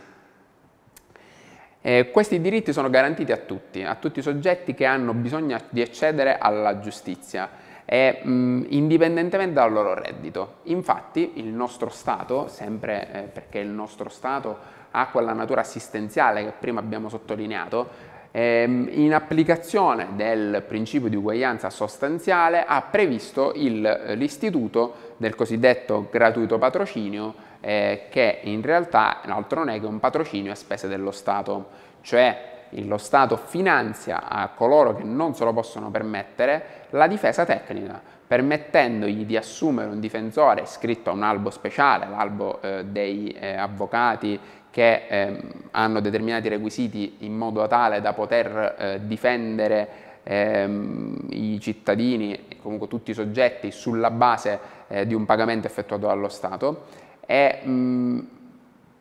Eh, 1.80 2.10
questi 2.10 2.42
diritti 2.42 2.74
sono 2.74 2.90
garantiti 2.90 3.32
a 3.32 3.38
tutti, 3.38 3.82
a 3.82 3.94
tutti 3.94 4.18
i 4.18 4.22
soggetti 4.22 4.74
che 4.74 4.84
hanno 4.84 5.14
bisogno 5.14 5.58
di 5.70 5.80
accedere 5.80 6.36
alla 6.36 6.78
giustizia 6.78 7.48
e, 7.94 8.18
mh, 8.24 8.66
indipendentemente 8.70 9.54
dal 9.54 9.72
loro 9.72 9.94
reddito. 9.94 10.54
Infatti 10.64 11.34
il 11.36 11.46
nostro 11.46 11.90
Stato, 11.90 12.48
sempre 12.48 13.08
eh, 13.12 13.22
perché 13.28 13.60
il 13.60 13.68
nostro 13.68 14.08
Stato 14.08 14.58
ha 14.90 15.06
quella 15.12 15.32
natura 15.32 15.60
assistenziale 15.60 16.44
che 16.44 16.52
prima 16.58 16.80
abbiamo 16.80 17.08
sottolineato, 17.08 17.88
ehm, 18.32 18.88
in 18.90 19.14
applicazione 19.14 20.08
del 20.16 20.64
principio 20.66 21.08
di 21.08 21.14
uguaglianza 21.14 21.70
sostanziale 21.70 22.64
ha 22.66 22.82
previsto 22.82 23.52
l'istituto 23.54 25.12
del 25.16 25.36
cosiddetto 25.36 26.08
gratuito 26.10 26.58
patrocinio 26.58 27.32
eh, 27.60 28.06
che 28.10 28.40
in 28.42 28.60
realtà 28.60 29.20
altro 29.22 29.60
non 29.60 29.68
è 29.68 29.78
che 29.78 29.86
un 29.86 30.00
patrocinio 30.00 30.50
a 30.50 30.56
spese 30.56 30.88
dello 30.88 31.12
Stato, 31.12 31.68
cioè 32.00 32.53
lo 32.82 32.98
Stato 32.98 33.36
finanzia 33.36 34.28
a 34.28 34.48
coloro 34.48 34.94
che 34.94 35.04
non 35.04 35.34
se 35.34 35.44
lo 35.44 35.52
possono 35.52 35.90
permettere 35.90 36.86
la 36.90 37.06
difesa 37.06 37.44
tecnica, 37.44 38.00
permettendogli 38.26 39.24
di 39.24 39.36
assumere 39.36 39.90
un 39.90 40.00
difensore 40.00 40.62
iscritto 40.62 41.10
a 41.10 41.12
un 41.12 41.22
albo 41.22 41.50
speciale, 41.50 42.08
l'albo 42.08 42.60
eh, 42.62 42.84
dei 42.84 43.28
eh, 43.28 43.54
avvocati 43.56 44.38
che 44.70 45.06
ehm, 45.06 45.50
hanno 45.70 46.00
determinati 46.00 46.48
requisiti 46.48 47.18
in 47.20 47.36
modo 47.36 47.64
tale 47.68 48.00
da 48.00 48.12
poter 48.12 48.74
eh, 48.76 49.00
difendere 49.04 49.88
ehm, 50.24 51.26
i 51.30 51.60
cittadini, 51.60 52.46
comunque 52.60 52.88
tutti 52.88 53.12
i 53.12 53.14
soggetti, 53.14 53.70
sulla 53.70 54.10
base 54.10 54.58
eh, 54.88 55.06
di 55.06 55.14
un 55.14 55.26
pagamento 55.26 55.68
effettuato 55.68 56.06
dallo 56.06 56.28
Stato. 56.28 56.86
E 57.24 57.60
mh, 57.64 58.18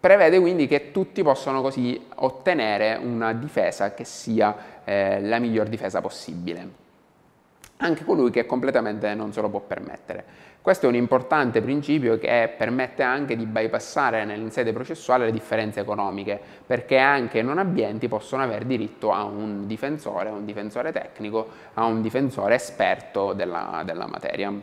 prevede 0.03 0.37
quindi 0.41 0.67
che 0.67 0.91
tutti 0.91 1.23
possano 1.23 1.61
così 1.61 1.97
ottenere 2.15 2.99
una 3.01 3.31
difesa 3.31 3.93
che 3.93 4.03
sia 4.03 4.81
eh, 4.83 5.21
la 5.21 5.39
miglior 5.39 5.69
difesa 5.69 6.01
possibile 6.01 6.81
anche 7.77 8.03
colui 8.03 8.29
che 8.29 8.45
completamente 8.45 9.13
non 9.13 9.33
se 9.33 9.41
lo 9.41 9.49
può 9.49 9.59
permettere. 9.59 10.23
Questo 10.61 10.85
è 10.85 10.89
un 10.89 10.95
importante 10.95 11.61
principio 11.61 12.17
che 12.17 12.53
permette 12.57 13.03
anche 13.03 13.35
di 13.35 13.45
bypassare 13.45 14.23
in 14.33 14.51
sede 14.51 14.71
processuale 14.71 15.25
le 15.25 15.31
differenze 15.31 15.81
economiche, 15.81 16.39
perché 16.65 16.97
anche 16.97 17.41
non 17.41 17.57
abbienti 17.57 18.07
possono 18.07 18.43
avere 18.43 18.65
diritto 18.65 19.11
a 19.11 19.23
un 19.23 19.67
difensore, 19.67 20.29
a 20.29 20.31
un 20.31 20.45
difensore 20.45 20.93
tecnico, 20.93 21.47
a 21.73 21.83
un 21.83 22.01
difensore 22.01 22.55
esperto 22.55 23.33
della, 23.33 23.81
della 23.83 24.07
materia. 24.07 24.53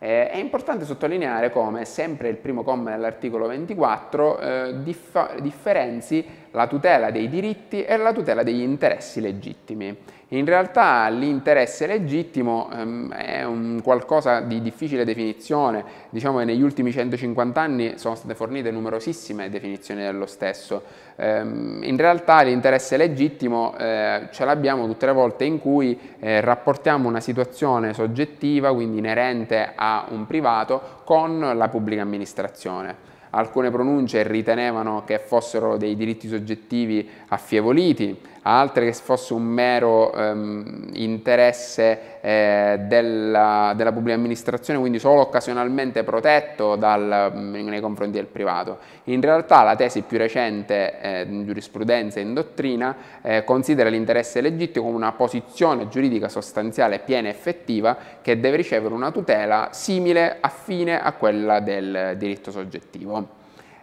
Eh, 0.00 0.30
è 0.30 0.36
importante 0.36 0.84
sottolineare 0.84 1.50
come 1.50 1.84
sempre 1.84 2.28
il 2.28 2.36
primo 2.36 2.62
comma 2.62 2.90
dell'articolo 2.90 3.48
24 3.48 4.38
eh, 4.38 4.82
differ 4.84 5.40
differenzi 5.40 6.24
la 6.52 6.66
tutela 6.66 7.10
dei 7.10 7.28
diritti 7.28 7.84
e 7.84 7.96
la 7.96 8.12
tutela 8.12 8.42
degli 8.42 8.62
interessi 8.62 9.20
legittimi. 9.20 9.96
In 10.32 10.44
realtà 10.44 11.08
l'interesse 11.08 11.86
legittimo 11.86 12.68
ehm, 12.70 13.10
è 13.14 13.44
un 13.44 13.80
qualcosa 13.82 14.40
di 14.40 14.60
difficile 14.60 15.06
definizione, 15.06 15.82
diciamo 16.10 16.38
che 16.38 16.44
negli 16.44 16.60
ultimi 16.60 16.92
150 16.92 17.58
anni 17.58 17.92
sono 17.96 18.14
state 18.14 18.34
fornite 18.34 18.70
numerosissime 18.70 19.48
definizioni 19.48 20.02
dello 20.02 20.26
stesso. 20.26 20.82
Ehm, 21.16 21.80
in 21.82 21.96
realtà 21.96 22.42
l'interesse 22.42 22.98
legittimo 22.98 23.74
eh, 23.78 24.28
ce 24.30 24.44
l'abbiamo 24.44 24.86
tutte 24.86 25.06
le 25.06 25.12
volte 25.12 25.44
in 25.44 25.58
cui 25.58 25.98
eh, 26.18 26.42
rapportiamo 26.42 27.08
una 27.08 27.20
situazione 27.20 27.94
soggettiva, 27.94 28.74
quindi 28.74 28.98
inerente 28.98 29.72
a 29.74 30.08
un 30.10 30.26
privato, 30.26 31.00
con 31.04 31.38
la 31.54 31.68
pubblica 31.68 32.02
amministrazione 32.02 33.16
alcune 33.30 33.70
pronunce 33.70 34.22
ritenevano 34.26 35.04
che 35.04 35.18
fossero 35.18 35.76
dei 35.76 35.96
diritti 35.96 36.28
soggettivi 36.28 37.08
affievoliti, 37.28 38.18
altre 38.48 38.86
che 38.86 38.92
fosse 38.94 39.34
un 39.34 39.42
mero 39.42 40.12
ehm, 40.12 40.88
interesse 40.94 42.20
eh, 42.22 42.80
della, 42.86 43.74
della, 43.76 43.92
pubblica 43.92 44.16
amministrazione, 44.16 44.80
quindi 44.80 44.98
solo 44.98 45.20
occasionalmente 45.20 46.02
protetto 46.02 46.76
dal, 46.76 47.30
nei 47.34 47.80
confronti 47.80 48.16
del 48.16 48.26
privato. 48.26 48.78
In 49.04 49.20
realtà 49.20 49.62
la 49.62 49.76
tesi 49.76 50.02
più 50.02 50.16
recente 50.16 50.98
eh, 51.00 51.26
in 51.28 51.44
giurisprudenza 51.44 52.18
e 52.18 52.22
in 52.22 52.32
dottrina 52.32 52.96
eh, 53.20 53.44
considera 53.44 53.90
l'interesse 53.90 54.40
legittimo 54.40 54.86
come 54.86 54.96
una 54.96 55.12
posizione 55.12 55.88
giuridica 55.88 56.28
sostanziale 56.28 57.00
piena 57.00 57.28
e 57.28 57.32
effettiva 57.32 57.96
che 58.22 58.40
deve 58.40 58.56
ricevere 58.56 58.94
una 58.94 59.10
tutela 59.10 59.68
simile, 59.72 60.38
affine 60.40 61.00
a 61.00 61.12
quella 61.12 61.60
del 61.60 62.14
diritto 62.16 62.50
soggettivo. 62.50 63.37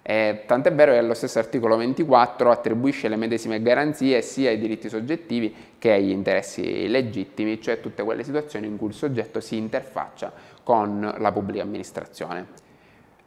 Eh, 0.08 0.44
tant'è 0.46 0.72
vero 0.72 0.92
che 0.92 1.02
lo 1.02 1.16
stesso 1.16 1.40
articolo 1.40 1.78
24 1.78 2.52
attribuisce 2.52 3.08
le 3.08 3.16
medesime 3.16 3.60
garanzie 3.64 4.22
sia 4.22 4.52
ai 4.52 4.60
diritti 4.60 4.88
soggettivi 4.88 5.74
che 5.80 5.94
agli 5.94 6.12
interessi 6.12 6.88
legittimi, 6.88 7.60
cioè 7.60 7.80
tutte 7.80 8.04
quelle 8.04 8.24
situazioni 8.24 8.68
in 8.68 8.78
cui 8.78 8.90
il 8.90 8.94
soggetto 8.94 9.40
si 9.40 9.58
interfaccia 9.58 10.32
con 10.62 11.16
la 11.18 11.32
pubblica 11.32 11.64
amministrazione. 11.64 12.65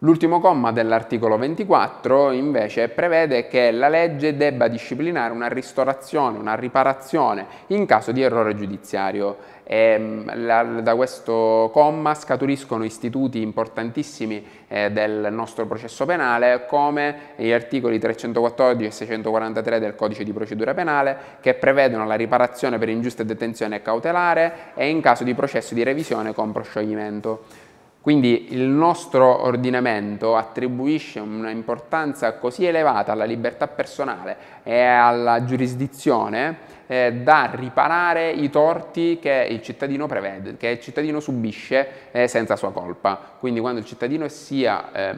L'ultimo 0.03 0.39
comma 0.39 0.71
dell'articolo 0.71 1.37
24 1.37 2.31
invece 2.31 2.89
prevede 2.89 3.49
che 3.49 3.73
la 3.73 3.89
legge 3.89 4.37
debba 4.37 4.69
disciplinare 4.69 5.33
una 5.33 5.49
ristorazione, 5.49 6.39
una 6.39 6.55
riparazione 6.55 7.47
in 7.69 7.85
caso 7.85 8.13
di 8.13 8.23
errore 8.23 8.55
giudiziario. 8.55 9.57
E, 9.65 10.23
la, 10.35 10.63
da 10.63 10.95
questo 10.95 11.69
comma 11.73 12.15
scaturiscono 12.15 12.85
istituti 12.85 13.43
importantissimi 13.43 14.47
eh, 14.69 14.93
del 14.93 15.31
nostro 15.33 15.67
processo 15.67 16.07
penale 16.07 16.65
come 16.69 17.33
gli 17.35 17.51
articoli 17.51 17.99
314 17.99 18.87
e 18.87 18.91
643 18.93 19.81
del 19.81 19.97
codice 19.97 20.23
di 20.23 20.33
procedura 20.33 20.75
penale 20.75 21.17
che 21.41 21.55
prevedono 21.55 22.07
la 22.07 22.15
riparazione 22.15 22.79
per 22.79 22.89
ingiusta 22.89 23.25
detenzione 23.25 23.83
cautelare 23.83 24.75
e 24.77 24.89
in 24.89 25.01
caso 25.01 25.25
di 25.25 25.35
processo 25.35 25.75
di 25.75 25.83
revisione 25.83 26.33
con 26.33 26.53
proscioglimento. 26.53 27.67
Quindi 28.09 28.55
il 28.55 28.63
nostro 28.63 29.45
ordinamento 29.45 30.35
attribuisce 30.35 31.21
un'importanza 31.21 32.33
così 32.39 32.65
elevata 32.65 33.13
alla 33.13 33.27
libertà 33.27 33.69
personale 33.69 34.37
e 34.63 34.81
alla 34.81 35.45
giurisdizione 35.45 36.57
eh, 36.87 37.13
da 37.23 37.51
riparare 37.53 38.31
i 38.31 38.49
torti 38.49 39.19
che 39.21 39.47
il 39.51 39.61
cittadino 39.61 40.07
prevede, 40.07 40.57
che 40.57 40.69
il 40.69 40.81
cittadino 40.81 41.21
subisce 41.21 42.09
eh, 42.11 42.29
senza 42.29 42.57
sua 42.57 42.73
colpa. 42.73 43.21
Quindi 43.39 43.61
quando 43.61 43.81
il 43.81 43.85
cittadino 43.85 44.27
sia 44.29 44.91
eh, 44.91 45.15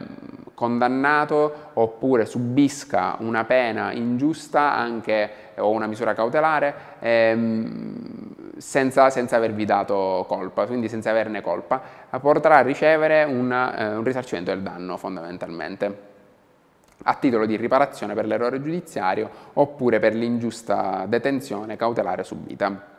condannato 0.53 1.69
oppure 1.75 2.25
subisca 2.25 3.15
una 3.19 3.45
pena 3.45 3.93
ingiusta 3.93 4.75
anche, 4.75 5.29
o 5.59 5.69
una 5.69 5.87
misura 5.87 6.13
cautelare, 6.13 6.75
ehm, 6.99 8.20
senza, 8.61 9.09
senza, 9.09 9.35
avervi 9.35 9.65
dato 9.65 10.23
colpa, 10.27 10.65
quindi 10.67 10.87
senza 10.87 11.09
averne 11.09 11.41
colpa, 11.41 11.81
potrà 12.21 12.61
ricevere 12.61 13.23
una, 13.23 13.75
eh, 13.75 13.95
un 13.95 14.03
risarcimento 14.03 14.51
del 14.51 14.61
danno 14.61 14.97
fondamentalmente 14.97 16.09
a 17.03 17.15
titolo 17.15 17.47
di 17.47 17.55
riparazione 17.55 18.13
per 18.13 18.25
l'errore 18.25 18.61
giudiziario 18.61 19.29
oppure 19.53 19.99
per 19.99 20.13
l'ingiusta 20.13 21.05
detenzione 21.07 21.75
cautelare 21.75 22.23
subita. 22.23 22.90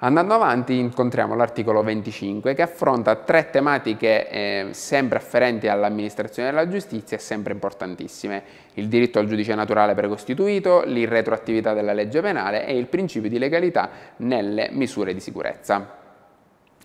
Andando 0.00 0.34
avanti 0.34 0.78
incontriamo 0.78 1.34
l'articolo 1.34 1.82
25 1.82 2.54
che 2.54 2.62
affronta 2.62 3.16
tre 3.16 3.50
tematiche 3.50 4.28
eh, 4.30 4.66
sempre 4.70 5.18
afferenti 5.18 5.66
all'amministrazione 5.66 6.50
della 6.50 6.68
giustizia 6.68 7.16
e 7.16 7.20
sempre 7.20 7.52
importantissime. 7.52 8.44
Il 8.74 8.86
diritto 8.86 9.18
al 9.18 9.26
giudice 9.26 9.56
naturale 9.56 9.94
precostituito, 9.94 10.84
l'irretroattività 10.84 11.72
della 11.74 11.92
legge 11.94 12.20
penale 12.20 12.64
e 12.64 12.78
il 12.78 12.86
principio 12.86 13.28
di 13.28 13.40
legalità 13.40 13.90
nelle 14.18 14.68
misure 14.70 15.12
di 15.12 15.18
sicurezza. 15.18 15.96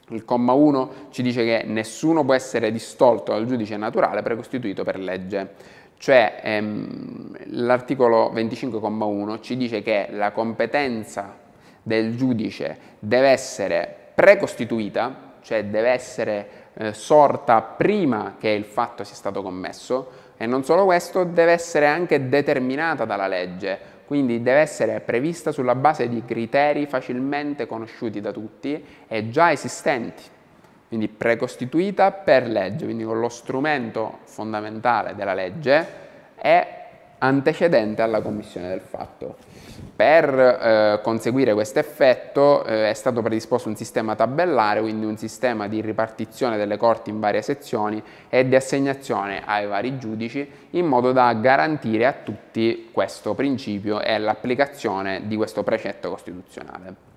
Il 0.10 0.26
comma 0.26 0.54
1 0.54 0.92
ci 1.12 1.22
dice 1.22 1.46
che 1.46 1.66
nessuno 1.68 2.26
può 2.26 2.34
essere 2.34 2.72
distolto 2.72 3.34
dal 3.34 3.46
giudice 3.46 3.78
naturale 3.78 4.24
precostituito 4.24 4.84
per 4.84 4.98
legge. 4.98 5.52
Cioè 5.98 6.40
ehm, 6.42 7.38
l'articolo 7.52 8.32
25,1 8.34 9.40
ci 9.40 9.56
dice 9.56 9.84
che 9.84 10.08
la 10.10 10.32
competenza 10.32 11.42
del 11.84 12.16
giudice 12.16 12.78
deve 13.00 13.30
essere 13.30 13.96
precostituita, 14.16 15.34
cioè 15.42 15.66
deve 15.66 15.90
essere 15.90 16.48
eh, 16.74 16.94
sorta 16.94 17.62
prima 17.62 18.36
che 18.40 18.50
il 18.50 18.64
fatto 18.64 19.04
sia 19.04 19.16
stato 19.16 19.42
commesso. 19.42 20.22
E 20.38 20.46
non 20.46 20.64
solo 20.64 20.86
questo, 20.86 21.24
deve 21.24 21.52
essere 21.52 21.86
anche 21.86 22.28
determinata 22.28 23.06
dalla 23.06 23.28
legge, 23.28 23.78
quindi 24.06 24.42
deve 24.42 24.60
essere 24.60 25.00
prevista 25.00 25.52
sulla 25.52 25.76
base 25.76 26.10
di 26.10 26.24
criteri 26.26 26.86
facilmente 26.86 27.66
conosciuti 27.68 28.20
da 28.20 28.32
tutti 28.32 28.84
e 29.08 29.30
già 29.30 29.52
esistenti, 29.52 30.24
quindi 30.88 31.08
precostituita 31.08 32.12
per 32.12 32.48
legge, 32.48 32.86
quindi 32.86 33.04
con 33.04 33.20
lo 33.20 33.30
strumento 33.30 34.20
fondamentale 34.24 35.16
della 35.16 35.34
legge 35.34 36.02
è 36.36 36.82
antecedente 37.20 38.02
alla 38.02 38.22
commissione 38.22 38.68
del 38.68 38.82
fatto. 38.82 39.38
Per 39.96 40.40
eh, 40.40 41.00
conseguire 41.02 41.54
questo 41.54 41.80
effetto 41.80 42.64
eh, 42.66 42.90
è 42.90 42.94
stato 42.94 43.22
predisposto 43.22 43.70
un 43.70 43.76
sistema 43.76 44.16
tabellare, 44.16 44.82
quindi 44.82 45.06
un 45.06 45.18
sistema 45.18 45.68
di 45.68 45.82
ripartizione 45.82 46.58
delle 46.58 46.78
corti 46.78 47.10
in 47.10 47.20
varie 47.20 47.42
sezioni 47.42 48.02
e 48.30 48.48
di 48.48 48.56
assegnazione 48.56 49.44
ai 49.46 49.68
vari 49.68 49.98
giudici 49.98 50.50
in 50.72 50.86
modo 50.86 51.12
da 51.12 51.34
garantire 51.34 52.06
a 52.06 52.14
tutti 52.24 52.90
questo 52.92 53.34
principio 53.34 54.02
e 54.02 54.18
l'applicazione 54.18 55.22
di 55.26 55.36
questo 55.36 55.64
precetto 55.64 56.10
costituzionale. 56.10 57.12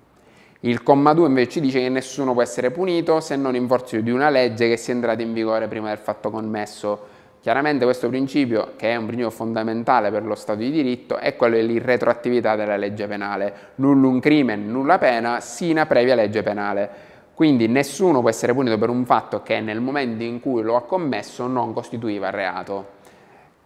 Il 0.61 0.81
comma 0.81 1.13
2 1.13 1.27
invece 1.27 1.51
ci 1.51 1.61
dice 1.61 1.79
che 1.79 1.89
nessuno 1.89 2.33
può 2.33 2.41
essere 2.41 2.71
punito 2.71 3.19
se 3.19 3.35
non 3.35 3.55
in 3.55 3.67
forza 3.67 3.99
di 3.99 4.09
una 4.09 4.29
legge 4.29 4.67
che 4.67 4.77
sia 4.77 4.93
entrata 4.93 5.21
in 5.21 5.31
vigore 5.31 5.67
prima 5.67 5.89
del 5.89 5.99
fatto 5.99 6.31
commesso 6.31 7.15
Chiaramente 7.41 7.85
questo 7.85 8.09
principio, 8.09 8.73
che 8.75 8.91
è 8.91 8.95
un 8.95 9.05
principio 9.05 9.29
fondamentale 9.29 10.11
per 10.11 10.25
lo 10.25 10.35
Stato 10.35 10.59
di 10.59 10.71
diritto, 10.71 11.17
è 11.17 11.35
quello 11.35 11.55
dell'irretroattività 11.55 12.55
della 12.55 12.75
legge 12.75 13.07
penale. 13.07 13.53
Nullum 13.75 14.19
crimen, 14.19 14.69
nulla 14.69 14.97
pena, 14.97 15.39
sina 15.39 15.85
previa 15.85 16.15
legge 16.15 16.43
penale. 16.43 16.89
Quindi 17.33 17.67
nessuno 17.67 18.19
può 18.21 18.29
essere 18.29 18.53
punito 18.53 18.77
per 18.77 18.89
un 18.89 19.05
fatto 19.05 19.43
che 19.43 19.61
nel 19.61 19.79
momento 19.79 20.23
in 20.23 20.41
cui 20.41 20.63
lo 20.63 20.75
ha 20.75 20.83
commesso 20.83 21.45
non 21.47 21.71
costituiva 21.71 22.31
reato. 22.31 22.95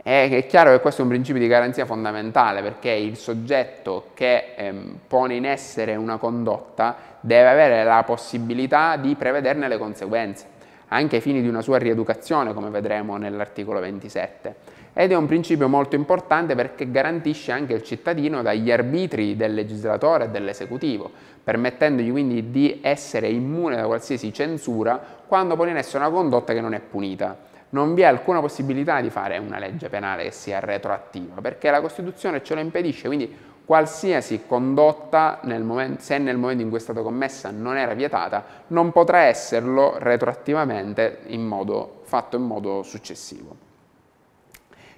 È 0.04 0.46
chiaro 0.48 0.72
che 0.72 0.80
questo 0.80 1.02
è 1.02 1.04
un 1.04 1.10
principio 1.10 1.40
di 1.40 1.48
garanzia 1.48 1.86
fondamentale 1.86 2.62
perché 2.62 2.90
il 2.90 3.16
soggetto 3.16 4.10
che 4.14 4.54
ehm, 4.56 5.00
pone 5.08 5.36
in 5.36 5.46
essere 5.46 5.96
una 5.96 6.18
condotta 6.18 6.98
deve 7.20 7.50
avere 7.50 7.84
la 7.84 8.04
possibilità 8.04 8.98
di 8.98 9.16
prevederne 9.16 9.68
le 9.68 9.78
conseguenze 9.78 10.60
anche 10.94 11.18
ai 11.18 11.22
fini 11.22 11.42
di 11.42 11.48
una 11.48 11.62
sua 11.62 11.78
rieducazione, 11.78 12.54
come 12.54 12.70
vedremo 12.70 13.18
nell'articolo 13.18 13.80
27. 13.80 14.56
ed 14.94 15.12
è 15.12 15.16
un 15.16 15.26
principio 15.26 15.70
molto 15.70 15.96
importante 15.96 16.54
perché 16.54 16.92
garantisce 16.92 17.54
anche 17.54 17.74
il 17.74 17.82
cittadino 17.82 18.42
dagli 18.42 18.72
arbitri 18.72 19.38
del 19.38 19.54
legislatore 19.54 20.26
e 20.26 20.30
dell'esecutivo, 20.30 21.10
permettendogli 21.44 22.12
quindi 22.12 22.52
di 22.52 22.80
essere 22.82 23.30
immune 23.30 23.78
da 23.78 23.86
qualsiasi 23.86 24.34
censura 24.34 25.02
quando 25.26 25.56
pone 25.56 25.72
in 25.72 25.78
essere 25.78 26.04
una 26.04 26.14
condotta 26.14 26.54
che 26.54 26.62
non 26.62 26.74
è 26.74 26.80
punita 26.80 27.50
non 27.72 27.94
vi 27.94 28.02
è 28.02 28.06
alcuna 28.06 28.40
possibilità 28.40 29.00
di 29.00 29.10
fare 29.10 29.38
una 29.38 29.58
legge 29.58 29.88
penale 29.90 30.24
che 30.24 30.32
sia 30.32 30.60
retroattiva, 30.60 31.40
perché 31.42 31.70
la 31.70 31.80
Costituzione 31.80 32.44
ce 32.44 32.54
lo 32.54 32.60
impedisce, 32.60 33.08
quindi 33.08 33.34
qualsiasi 33.72 34.42
condotta, 34.46 35.40
nel 35.44 35.64
momento, 35.64 36.02
se 36.02 36.18
nel 36.18 36.36
momento 36.36 36.62
in 36.62 36.68
cui 36.68 36.78
è 36.78 36.82
stata 36.82 37.02
commessa 37.02 37.52
non 37.52 37.78
era 37.78 37.94
vietata, 37.94 38.44
non 38.68 38.92
potrà 38.92 39.20
esserlo 39.20 39.96
retroattivamente 39.98 41.20
in 41.28 41.46
modo, 41.46 42.02
fatto 42.04 42.36
in 42.36 42.42
modo 42.42 42.84
successivo. 42.84 43.56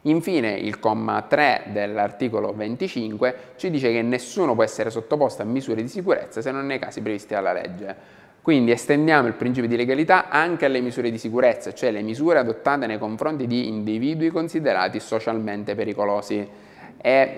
Infine 0.01 0.53
il 0.53 0.79
comma 0.79 1.21
3 1.21 1.65
dell'articolo 1.67 2.51
25 2.51 3.35
ci 3.57 3.69
dice 3.69 3.91
che 3.91 4.01
nessuno 4.01 4.55
può 4.55 4.63
essere 4.63 4.89
sottoposto 4.89 5.43
a 5.43 5.45
misure 5.45 5.83
di 5.83 5.87
sicurezza 5.87 6.41
se 6.41 6.49
non 6.49 6.65
nei 6.65 6.79
casi 6.79 6.99
previsti 6.99 7.35
dalla 7.35 7.53
legge. 7.53 7.95
Quindi 8.41 8.71
estendiamo 8.71 9.27
il 9.27 9.35
principio 9.35 9.69
di 9.69 9.75
legalità 9.75 10.29
anche 10.29 10.65
alle 10.65 10.81
misure 10.81 11.11
di 11.11 11.19
sicurezza, 11.19 11.75
cioè 11.75 11.91
le 11.91 12.01
misure 12.01 12.39
adottate 12.39 12.87
nei 12.87 12.97
confronti 12.97 13.45
di 13.45 13.67
individui 13.67 14.31
considerati 14.31 14.99
socialmente 14.99 15.75
pericolosi. 15.75 16.71
E 17.05 17.37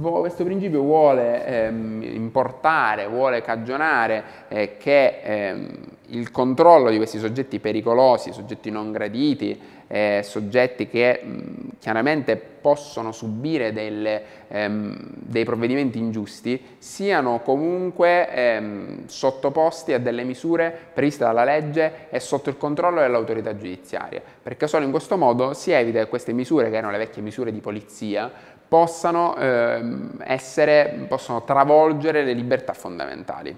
questo 0.00 0.42
principio 0.42 0.82
vuole 0.82 1.46
ehm, 1.46 2.02
importare, 2.02 3.06
vuole 3.06 3.42
cagionare 3.42 4.24
eh, 4.48 4.76
che 4.76 5.20
ehm, 5.22 5.68
il 6.06 6.32
controllo 6.32 6.90
di 6.90 6.96
questi 6.96 7.18
soggetti 7.18 7.60
pericolosi, 7.60 8.32
soggetti 8.32 8.70
non 8.70 8.90
graditi, 8.90 9.76
eh, 9.86 10.20
soggetti 10.24 10.88
che 10.88 11.20
mh, 11.22 11.78
chiaramente 11.78 12.36
possono 12.36 13.12
subire 13.12 13.72
delle, 13.72 14.22
ehm, 14.48 14.96
dei 15.14 15.44
provvedimenti 15.44 15.98
ingiusti, 15.98 16.76
siano 16.78 17.40
comunque 17.40 18.30
ehm, 18.30 19.06
sottoposti 19.06 19.92
a 19.92 19.98
delle 19.98 20.24
misure 20.24 20.76
previste 20.92 21.24
dalla 21.24 21.44
legge 21.44 22.08
e 22.10 22.20
sotto 22.20 22.50
il 22.50 22.56
controllo 22.56 23.00
dell'autorità 23.00 23.56
giudiziaria, 23.56 24.20
perché 24.42 24.66
solo 24.66 24.84
in 24.84 24.90
questo 24.90 25.16
modo 25.16 25.54
si 25.54 25.70
evita 25.70 26.00
che 26.00 26.08
queste 26.08 26.32
misure, 26.32 26.68
che 26.68 26.76
erano 26.76 26.92
le 26.92 26.98
vecchie 26.98 27.22
misure 27.22 27.52
di 27.52 27.60
polizia, 27.60 28.30
possano, 28.68 29.34
ehm, 29.36 30.22
essere, 30.24 31.06
possono 31.08 31.42
travolgere 31.42 32.22
le 32.22 32.34
libertà 32.34 32.74
fondamentali. 32.74 33.56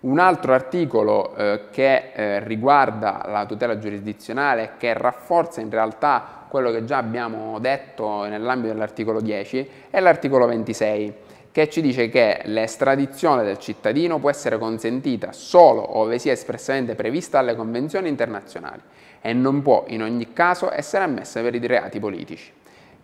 Un 0.00 0.18
altro 0.18 0.52
articolo 0.52 1.34
eh, 1.34 1.60
che 1.70 2.10
eh, 2.12 2.44
riguarda 2.44 3.24
la 3.26 3.46
tutela 3.46 3.78
giurisdizionale, 3.78 4.72
che 4.76 4.92
rafforza 4.92 5.62
in 5.62 5.70
realtà 5.70 6.44
quello 6.48 6.70
che 6.70 6.84
già 6.84 6.98
abbiamo 6.98 7.58
detto 7.58 8.24
nell'ambito 8.24 8.72
dell'articolo 8.72 9.20
10, 9.20 9.70
è 9.88 10.00
l'articolo 10.00 10.46
26, 10.46 11.14
che 11.50 11.68
ci 11.70 11.80
dice 11.80 12.08
che 12.08 12.42
l'estradizione 12.44 13.44
del 13.44 13.58
cittadino 13.58 14.18
può 14.18 14.28
essere 14.28 14.58
consentita 14.58 15.32
solo 15.32 15.98
ove 15.98 16.18
sia 16.18 16.32
espressamente 16.32 16.96
prevista 16.96 17.38
dalle 17.38 17.54
convenzioni 17.56 18.08
internazionali 18.08 18.80
e 19.20 19.32
non 19.32 19.62
può 19.62 19.84
in 19.86 20.02
ogni 20.02 20.32
caso 20.32 20.70
essere 20.72 21.04
ammessa 21.04 21.40
per 21.40 21.54
i 21.54 21.66
reati 21.66 21.98
politici. 21.98 22.52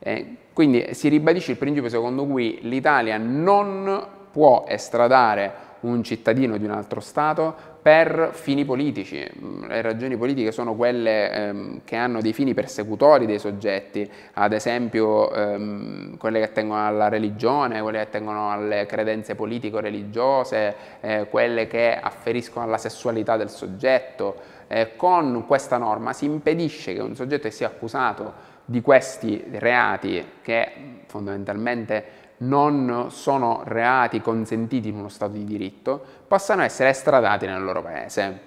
Eh, 0.00 0.36
quindi 0.52 0.94
si 0.94 1.08
ribadisce 1.08 1.52
il 1.52 1.58
principio 1.58 1.88
secondo 1.88 2.26
cui 2.26 2.58
l'Italia 2.62 3.18
non 3.18 4.06
può 4.30 4.64
estradare 4.66 5.68
un 5.80 6.02
cittadino 6.02 6.56
di 6.56 6.64
un 6.64 6.72
altro 6.72 7.00
Stato 7.00 7.54
per 7.80 8.30
fini 8.32 8.64
politici. 8.64 9.26
Le 9.66 9.80
ragioni 9.80 10.16
politiche 10.16 10.52
sono 10.52 10.74
quelle 10.74 11.32
ehm, 11.32 11.80
che 11.84 11.96
hanno 11.96 12.20
dei 12.20 12.34
fini 12.34 12.52
persecutori 12.52 13.24
dei 13.24 13.38
soggetti, 13.38 14.08
ad 14.34 14.52
esempio 14.52 15.32
ehm, 15.32 16.18
quelle 16.18 16.40
che 16.40 16.44
attengono 16.44 16.86
alla 16.86 17.08
religione, 17.08 17.80
quelle 17.80 17.98
che 17.98 18.04
attengono 18.04 18.50
alle 18.50 18.84
credenze 18.84 19.34
politico-religiose, 19.34 20.74
eh, 21.00 21.26
quelle 21.30 21.66
che 21.66 21.98
afferiscono 21.98 22.66
alla 22.66 22.78
sessualità 22.78 23.36
del 23.36 23.48
soggetto. 23.48 24.58
Eh, 24.68 24.94
con 24.96 25.44
questa 25.46 25.78
norma 25.78 26.12
si 26.12 26.26
impedisce 26.26 26.92
che 26.92 27.00
un 27.00 27.16
soggetto 27.16 27.50
sia 27.50 27.66
accusato 27.66 28.50
di 28.70 28.82
questi 28.82 29.44
reati 29.54 30.24
che 30.42 31.02
fondamentalmente 31.06 32.04
non 32.38 33.06
sono 33.08 33.62
reati 33.64 34.20
consentiti 34.20 34.90
in 34.90 34.94
uno 34.94 35.08
Stato 35.08 35.32
di 35.32 35.44
diritto, 35.44 36.00
possano 36.28 36.62
essere 36.62 36.90
estradati 36.90 37.46
nel 37.46 37.64
loro 37.64 37.82
paese. 37.82 38.40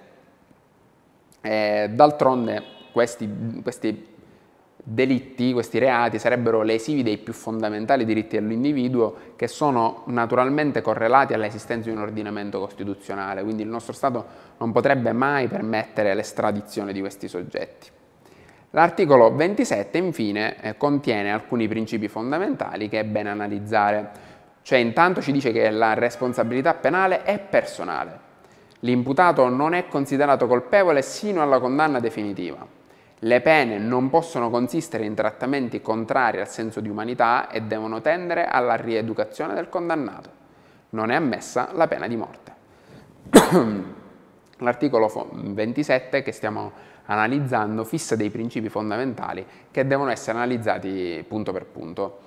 D'altronde 1.41 2.63
questi, 2.93 3.59
questi 3.62 4.12
delitti, 4.81 5.51
questi 5.51 5.77
reati 5.77 6.17
sarebbero 6.19 6.62
lesivi 6.62 7.03
dei 7.03 7.17
più 7.17 7.33
fondamentali 7.33 8.05
diritti 8.05 8.39
dell'individuo 8.39 9.33
che 9.36 9.49
sono 9.49 10.03
naturalmente 10.05 10.81
correlati 10.81 11.33
all'esistenza 11.33 11.89
di 11.89 11.95
un 11.97 12.01
ordinamento 12.01 12.62
costituzionale, 12.62 13.43
quindi 13.43 13.63
il 13.63 13.69
nostro 13.69 13.91
Stato 13.91 14.25
non 14.57 14.71
potrebbe 14.71 15.12
mai 15.12 15.49
permettere 15.49 16.15
l'estradizione 16.15 16.93
di 16.93 17.01
questi 17.01 17.27
soggetti. 17.27 17.89
L'articolo 18.75 19.31
27 19.36 19.99
infine 19.99 20.59
eh, 20.59 20.77
contiene 20.77 21.31
alcuni 21.31 21.67
principi 21.67 22.07
fondamentali 22.07 22.89
che 22.89 23.01
è 23.01 23.03
bene 23.03 23.29
analizzare, 23.29 24.09
cioè 24.63 24.79
intanto 24.79 25.21
ci 25.21 25.31
dice 25.31 25.51
che 25.51 25.69
la 25.69 25.93
responsabilità 25.93 26.73
penale 26.73 27.21
è 27.21 27.38
personale, 27.38 28.19
l'imputato 28.79 29.47
non 29.47 29.75
è 29.75 29.88
considerato 29.88 30.47
colpevole 30.47 31.03
sino 31.03 31.43
alla 31.43 31.59
condanna 31.59 31.99
definitiva, 31.99 32.65
le 33.19 33.41
pene 33.41 33.77
non 33.77 34.09
possono 34.09 34.49
consistere 34.49 35.05
in 35.05 35.13
trattamenti 35.13 35.79
contrari 35.79 36.39
al 36.39 36.49
senso 36.49 36.79
di 36.79 36.89
umanità 36.89 37.51
e 37.51 37.62
devono 37.62 38.01
tendere 38.01 38.47
alla 38.47 38.73
rieducazione 38.73 39.53
del 39.53 39.69
condannato, 39.69 40.29
non 40.89 41.12
è 41.12 41.15
ammessa 41.15 41.69
la 41.73 41.88
pena 41.88 42.07
di 42.07 42.15
morte. 42.15 42.53
L'articolo 44.57 45.29
27 45.31 46.23
che 46.23 46.31
stiamo 46.31 46.71
analizzando 47.06 47.84
fissa 47.84 48.16
dei 48.16 48.30
principi 48.30 48.70
fondamentali 48.70 49.46
che 49.72 49.86
devono 49.86 50.12
essere 50.12 50.38
analizzati 50.38 51.24
punto 51.28 51.52
per 51.52 51.66
punto. 51.66 52.20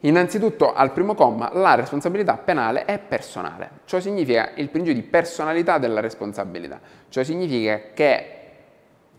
Innanzitutto, 0.00 0.74
al 0.74 0.92
primo 0.92 1.14
comma, 1.14 1.50
la 1.54 1.74
responsabilità 1.74 2.36
penale 2.36 2.84
è 2.84 2.98
personale. 2.98 3.70
Ciò 3.86 4.00
significa 4.00 4.50
il 4.56 4.68
principio 4.68 5.00
di 5.00 5.06
personalità 5.06 5.78
della 5.78 6.00
responsabilità. 6.00 6.78
Ciò 7.08 7.22
significa 7.22 7.80
che 7.94 8.38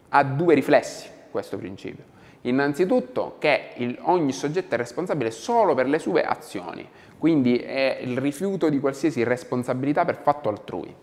ha 0.09 0.23
due 0.23 0.53
riflessi 0.53 1.09
questo 1.31 1.57
principio. 1.57 2.13
Innanzitutto 2.41 3.37
che 3.39 3.71
il, 3.77 3.97
ogni 4.03 4.31
soggetto 4.31 4.75
è 4.75 4.77
responsabile 4.77 5.31
solo 5.31 5.73
per 5.73 5.87
le 5.87 5.97
sue 5.97 6.21
azioni, 6.21 6.87
quindi 7.17 7.57
è 7.57 7.97
il 8.01 8.19
rifiuto 8.19 8.69
di 8.69 8.79
qualsiasi 8.79 9.23
responsabilità 9.23 10.05
per 10.05 10.17
fatto 10.17 10.49
altrui 10.49 10.95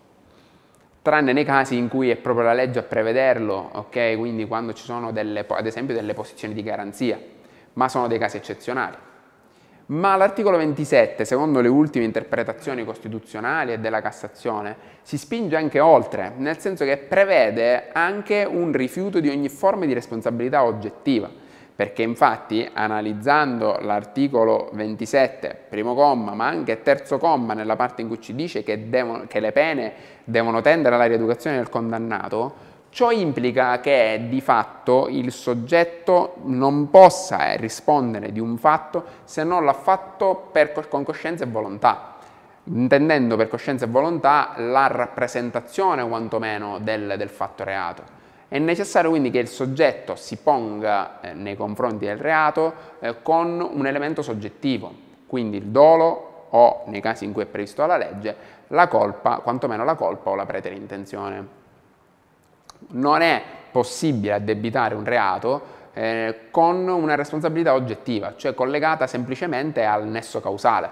tranne 1.03 1.33
nei 1.33 1.43
casi 1.43 1.77
in 1.77 1.89
cui 1.89 2.09
è 2.09 2.15
proprio 2.15 2.45
la 2.45 2.53
legge 2.53 2.79
a 2.79 2.83
prevederlo, 2.83 3.69
ok? 3.73 4.15
Quindi 4.17 4.47
quando 4.47 4.73
ci 4.73 4.83
sono 4.83 5.11
delle, 5.11 5.45
ad 5.47 5.65
esempio 5.67 5.93
delle 5.93 6.13
posizioni 6.13 6.53
di 6.53 6.63
garanzia, 6.63 7.19
ma 7.73 7.89
sono 7.89 8.07
dei 8.07 8.17
casi 8.17 8.37
eccezionali. 8.37 8.95
Ma 9.87 10.15
l'articolo 10.15 10.55
27, 10.55 11.25
secondo 11.25 11.59
le 11.59 11.67
ultime 11.67 12.05
interpretazioni 12.05 12.85
costituzionali 12.85 13.73
e 13.73 13.79
della 13.79 14.01
Cassazione, 14.01 14.75
si 15.01 15.17
spinge 15.17 15.57
anche 15.57 15.81
oltre, 15.81 16.31
nel 16.37 16.57
senso 16.59 16.85
che 16.85 16.95
prevede 16.95 17.89
anche 17.91 18.47
un 18.49 18.71
rifiuto 18.71 19.19
di 19.19 19.27
ogni 19.27 19.49
forma 19.49 19.85
di 19.85 19.93
responsabilità 19.93 20.63
oggettiva 20.63 21.42
perché 21.75 22.03
infatti 22.03 22.69
analizzando 22.71 23.79
l'articolo 23.81 24.69
27, 24.73 25.65
primo 25.69 25.95
comma, 25.95 26.33
ma 26.33 26.47
anche 26.47 26.83
terzo 26.83 27.17
comma, 27.17 27.53
nella 27.53 27.75
parte 27.75 28.01
in 28.01 28.07
cui 28.07 28.21
ci 28.21 28.35
dice 28.35 28.63
che, 28.63 28.89
devono, 28.89 29.25
che 29.27 29.39
le 29.39 29.51
pene 29.51 29.93
devono 30.23 30.61
tendere 30.61 30.95
alla 30.95 31.05
rieducazione 31.05 31.55
del 31.57 31.69
condannato, 31.69 32.71
ciò 32.89 33.09
implica 33.09 33.79
che 33.79 34.25
di 34.29 34.39
fatto 34.39 35.07
il 35.09 35.31
soggetto 35.31 36.35
non 36.43 36.91
possa 36.91 37.53
rispondere 37.55 38.31
di 38.31 38.39
un 38.39 38.57
fatto 38.57 39.03
se 39.23 39.43
non 39.43 39.65
l'ha 39.65 39.73
fatto 39.73 40.49
per, 40.51 40.87
con 40.87 41.03
coscienza 41.03 41.43
e 41.43 41.47
volontà, 41.47 42.17
intendendo 42.65 43.35
per 43.35 43.47
coscienza 43.47 43.85
e 43.85 43.87
volontà 43.87 44.53
la 44.57 44.85
rappresentazione 44.85 46.07
quantomeno 46.07 46.77
del, 46.79 47.15
del 47.17 47.29
fatto 47.29 47.63
reato. 47.63 48.21
È 48.53 48.59
necessario 48.59 49.09
quindi 49.09 49.31
che 49.31 49.39
il 49.39 49.47
soggetto 49.47 50.13
si 50.15 50.37
ponga 50.37 51.19
eh, 51.21 51.33
nei 51.33 51.55
confronti 51.55 52.05
del 52.05 52.19
reato 52.19 52.71
eh, 52.99 53.23
con 53.23 53.59
un 53.59 53.87
elemento 53.87 54.21
soggettivo, 54.21 54.93
quindi 55.25 55.57
il 55.57 55.63
dolo 55.69 56.45
o, 56.51 56.83
nei 56.85 57.01
casi 57.01 57.25
in 57.25 57.33
cui 57.33 57.41
è 57.41 57.45
previsto 57.47 57.81
dalla 57.81 57.97
legge, 57.97 58.35
la 58.67 58.87
colpa, 58.87 59.37
quantomeno 59.37 59.83
la 59.83 59.95
colpa 59.95 60.29
o 60.29 60.35
la 60.35 60.45
preterintenzione. 60.45 61.47
Non 62.89 63.21
è 63.21 63.41
possibile 63.71 64.33
addebitare 64.33 64.93
un 64.93 65.03
reato 65.03 65.61
eh, 65.95 66.41
con 66.51 66.87
una 66.87 67.15
responsabilità 67.15 67.73
oggettiva, 67.73 68.35
cioè 68.35 68.53
collegata 68.53 69.07
semplicemente 69.07 69.83
al 69.83 70.05
nesso 70.05 70.41
causale, 70.41 70.91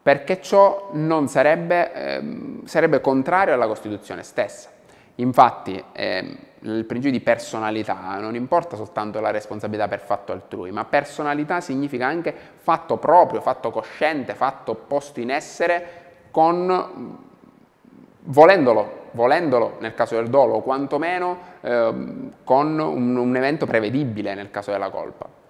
perché 0.00 0.40
ciò 0.40 0.92
sarebbe, 1.26 1.92
eh, 1.92 2.60
sarebbe 2.64 3.02
contrario 3.02 3.52
alla 3.52 3.66
Costituzione 3.66 4.22
stessa. 4.22 4.70
Infatti 5.16 5.82
eh, 5.92 6.36
il 6.60 6.84
principio 6.84 7.16
di 7.16 7.20
personalità 7.20 8.18
non 8.18 8.34
importa 8.34 8.76
soltanto 8.76 9.20
la 9.20 9.30
responsabilità 9.30 9.88
per 9.88 10.00
fatto 10.00 10.32
altrui, 10.32 10.70
ma 10.72 10.84
personalità 10.84 11.60
significa 11.60 12.06
anche 12.06 12.34
fatto 12.56 12.96
proprio, 12.96 13.40
fatto 13.40 13.70
cosciente, 13.70 14.34
fatto 14.34 14.74
posto 14.74 15.20
in 15.20 15.30
essere 15.30 16.04
con 16.30 17.24
volendolo, 18.20 19.08
volendolo 19.12 19.76
nel 19.80 19.94
caso 19.94 20.16
del 20.16 20.28
dolo, 20.28 20.54
o 20.54 20.62
quantomeno 20.62 21.38
eh, 21.60 21.94
con 22.44 22.78
un, 22.78 23.16
un 23.16 23.36
evento 23.36 23.66
prevedibile 23.66 24.34
nel 24.34 24.50
caso 24.50 24.70
della 24.70 24.90
colpa. 24.90 25.44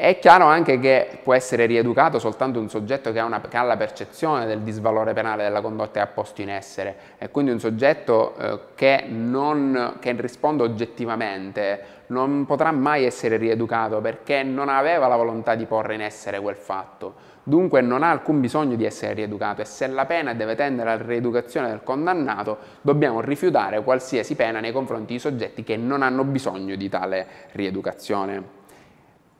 È 0.00 0.20
chiaro 0.20 0.44
anche 0.44 0.78
che 0.78 1.18
può 1.24 1.34
essere 1.34 1.66
rieducato 1.66 2.20
soltanto 2.20 2.60
un 2.60 2.68
soggetto 2.68 3.10
che 3.10 3.18
ha, 3.18 3.24
una, 3.24 3.40
che 3.40 3.56
ha, 3.56 3.62
la 3.62 3.76
percezione 3.76 4.46
del 4.46 4.60
disvalore 4.60 5.12
penale 5.12 5.42
della 5.42 5.60
condotta 5.60 5.94
che 5.94 5.98
ha 5.98 6.06
posto 6.06 6.40
in 6.40 6.50
essere 6.50 6.94
e 7.18 7.30
quindi 7.30 7.50
un 7.50 7.58
soggetto 7.58 8.36
eh, 8.36 8.60
che, 8.76 9.06
non, 9.08 9.96
che 9.98 10.12
risponde 10.12 10.62
oggettivamente 10.62 11.96
non 12.06 12.46
potrà 12.46 12.70
mai 12.70 13.06
essere 13.06 13.38
rieducato 13.38 14.00
perché 14.00 14.44
non 14.44 14.68
aveva 14.68 15.08
la 15.08 15.16
volontà 15.16 15.56
di 15.56 15.64
porre 15.64 15.94
in 15.94 16.02
essere 16.02 16.38
quel 16.38 16.54
fatto. 16.54 17.14
Dunque 17.42 17.80
non 17.80 18.04
ha 18.04 18.10
alcun 18.12 18.38
bisogno 18.38 18.76
di 18.76 18.84
essere 18.84 19.14
rieducato 19.14 19.62
e 19.62 19.64
se 19.64 19.88
la 19.88 20.06
pena 20.06 20.32
deve 20.32 20.54
tendere 20.54 20.92
alla 20.92 21.04
rieducazione 21.04 21.70
del 21.70 21.82
condannato 21.82 22.58
dobbiamo 22.82 23.20
rifiutare 23.20 23.82
qualsiasi 23.82 24.36
pena 24.36 24.60
nei 24.60 24.70
confronti 24.70 25.14
di 25.14 25.18
soggetti 25.18 25.64
che 25.64 25.76
non 25.76 26.02
hanno 26.02 26.22
bisogno 26.22 26.76
di 26.76 26.88
tale 26.88 27.26
rieducazione. 27.50 28.57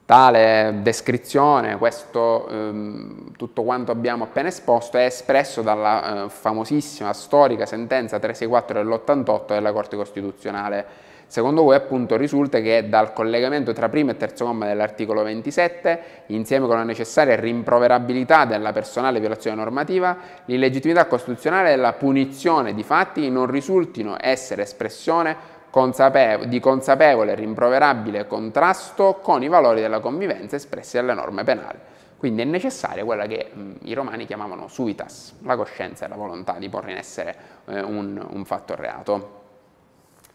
Tale 0.08 0.78
descrizione, 0.80 1.76
questo, 1.76 2.48
ehm, 2.48 3.36
tutto 3.36 3.62
quanto 3.62 3.92
abbiamo 3.92 4.24
appena 4.24 4.48
esposto, 4.48 4.96
è 4.96 5.04
espresso 5.04 5.60
dalla 5.60 6.24
eh, 6.24 6.28
famosissima 6.30 7.12
storica 7.12 7.66
sentenza 7.66 8.18
364 8.18 8.82
dell'88 8.82 9.48
della 9.48 9.70
Corte 9.70 9.96
Costituzionale. 9.96 10.86
Secondo 11.26 11.62
voi 11.62 11.76
appunto 11.76 12.16
risulta 12.16 12.60
che 12.60 12.88
dal 12.88 13.12
collegamento 13.12 13.74
tra 13.74 13.90
primo 13.90 14.12
e 14.12 14.16
terzo 14.16 14.46
comma 14.46 14.64
dell'articolo 14.64 15.22
27, 15.22 16.00
insieme 16.28 16.66
con 16.66 16.76
la 16.76 16.84
necessaria 16.84 17.36
rimproverabilità 17.36 18.46
della 18.46 18.72
personale 18.72 19.20
violazione 19.20 19.56
normativa, 19.56 20.16
l'illegittimità 20.46 21.04
costituzionale 21.04 21.68
della 21.68 21.92
punizione 21.92 22.72
di 22.72 22.82
fatti 22.82 23.28
non 23.28 23.44
risultino 23.44 24.16
essere 24.18 24.62
espressione 24.62 25.57
consapevo- 25.70 26.44
di 26.44 26.60
consapevole 26.60 27.32
e 27.32 27.34
rimproverabile 27.34 28.26
contrasto 28.26 29.18
con 29.22 29.42
i 29.42 29.48
valori 29.48 29.80
della 29.80 30.00
convivenza 30.00 30.56
espressi 30.56 30.96
dalle 30.96 31.14
norme 31.14 31.44
penali. 31.44 31.78
Quindi 32.18 32.42
è 32.42 32.44
necessaria 32.44 33.04
quella 33.04 33.26
che 33.26 33.50
mh, 33.52 33.72
i 33.82 33.94
romani 33.94 34.26
chiamavano 34.26 34.66
suitas, 34.66 35.36
la 35.42 35.56
coscienza 35.56 36.04
e 36.04 36.08
la 36.08 36.16
volontà 36.16 36.54
di 36.58 36.68
porre 36.68 36.90
in 36.90 36.96
essere 36.96 37.36
eh, 37.66 37.80
un, 37.80 38.24
un 38.28 38.44
fatto 38.44 38.74
reato. 38.74 39.36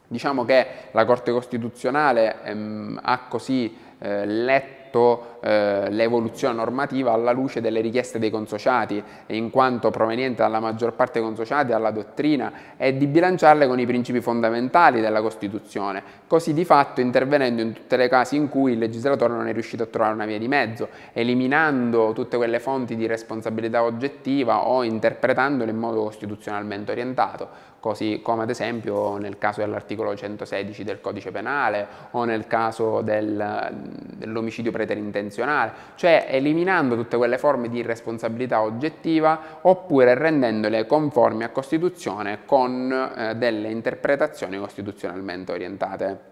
Diciamo 0.07 0.45
che 0.45 0.67
la 0.91 1.05
Corte 1.05 1.31
Costituzionale 1.31 2.43
ehm, 2.43 2.99
ha 3.01 3.19
così 3.27 3.75
eh, 4.03 4.25
letto 4.25 5.39
eh, 5.39 5.89
l'evoluzione 5.89 6.55
normativa 6.55 7.13
alla 7.13 7.31
luce 7.31 7.61
delle 7.61 7.79
richieste 7.79 8.19
dei 8.19 8.29
consociati, 8.29 9.01
in 9.27 9.49
quanto 9.49 9.91
proveniente 9.91 10.41
dalla 10.41 10.59
maggior 10.59 10.93
parte 10.93 11.19
dei 11.19 11.27
consociati 11.27 11.71
dalla 11.71 11.91
dottrina, 11.91 12.51
e 12.77 12.97
di 12.97 13.07
bilanciarle 13.07 13.65
con 13.65 13.79
i 13.79 13.85
principi 13.85 14.19
fondamentali 14.19 14.99
della 14.99 15.21
Costituzione, 15.21 16.03
così 16.27 16.53
di 16.53 16.65
fatto 16.65 16.99
intervenendo 16.99 17.61
in 17.61 17.73
tutte 17.73 17.95
le 17.95 18.09
casi 18.09 18.35
in 18.35 18.49
cui 18.49 18.73
il 18.73 18.77
legislatore 18.77 19.33
non 19.33 19.47
è 19.47 19.53
riuscito 19.53 19.83
a 19.83 19.85
trovare 19.85 20.13
una 20.13 20.25
via 20.25 20.37
di 20.37 20.47
mezzo, 20.47 20.89
eliminando 21.13 22.11
tutte 22.13 22.37
quelle 22.37 22.59
fonti 22.59 22.95
di 22.95 23.07
responsabilità 23.07 23.83
oggettiva 23.83 24.67
o 24.67 24.83
interpretandole 24.83 25.71
in 25.71 25.77
modo 25.77 26.03
costituzionalmente 26.03 26.91
orientato, 26.91 27.71
così 27.79 28.21
come 28.23 28.43
ad 28.43 28.49
esempio 28.49 29.17
nel 29.17 29.37
caso 29.37 29.59
dell'articolo 29.59 30.15
116 30.15 30.83
del 30.83 31.01
codice 31.01 31.31
penale 31.31 31.85
o 32.11 32.23
nel 32.23 32.47
caso 32.47 33.01
del, 33.01 33.92
dell'omicidio 33.93 34.71
preterintenzionale, 34.71 35.71
cioè 35.95 36.27
eliminando 36.29 36.95
tutte 36.95 37.17
quelle 37.17 37.37
forme 37.37 37.69
di 37.69 37.79
irresponsabilità 37.79 38.61
oggettiva 38.61 39.59
oppure 39.61 40.13
rendendole 40.13 40.85
conformi 40.85 41.43
a 41.43 41.49
Costituzione 41.49 42.39
con 42.45 42.91
eh, 42.91 43.35
delle 43.35 43.69
interpretazioni 43.69 44.57
costituzionalmente 44.57 45.51
orientate. 45.51 46.31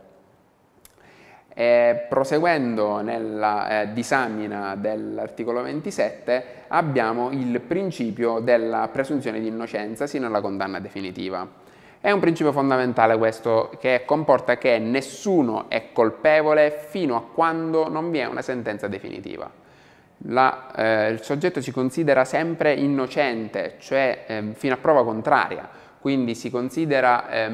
E 1.54 2.06
proseguendo 2.08 3.02
nella 3.02 3.82
eh, 3.82 3.94
disamina 3.94 4.76
dell'articolo 4.76 5.62
27 5.62 6.64
abbiamo 6.70 7.30
il 7.32 7.60
principio 7.60 8.40
della 8.40 8.88
presunzione 8.90 9.42
di 9.42 9.48
innocenza 9.48 10.08
sino 10.08 10.28
alla 10.28 10.40
condanna 10.40 10.80
definitiva. 10.80 11.61
È 12.04 12.10
un 12.10 12.20
principio 12.20 12.52
fondamentale 12.52 13.16
questo 13.16 13.70
che 13.80 14.06
comporta 14.08 14.58
che 14.58 14.80
nessuno 14.80 15.70
è 15.70 15.92
colpevole 15.94 16.72
fino 16.90 17.16
a 17.16 17.22
quando 17.22 17.90
non 17.90 18.10
vi 18.10 18.18
è 18.18 18.26
una 18.26 18.42
sentenza 18.42 18.88
definitiva. 18.88 19.48
La, 20.26 20.72
eh, 20.76 21.12
il 21.12 21.22
soggetto 21.22 21.62
si 21.62 21.72
considera 21.72 22.26
sempre 22.26 22.74
innocente, 22.74 23.76
cioè 23.78 24.24
eh, 24.26 24.44
fino 24.56 24.74
a 24.74 24.78
prova 24.78 25.04
contraria, 25.04 25.70
quindi 26.00 26.34
si 26.34 26.50
considera 26.50 27.30
eh, 27.30 27.52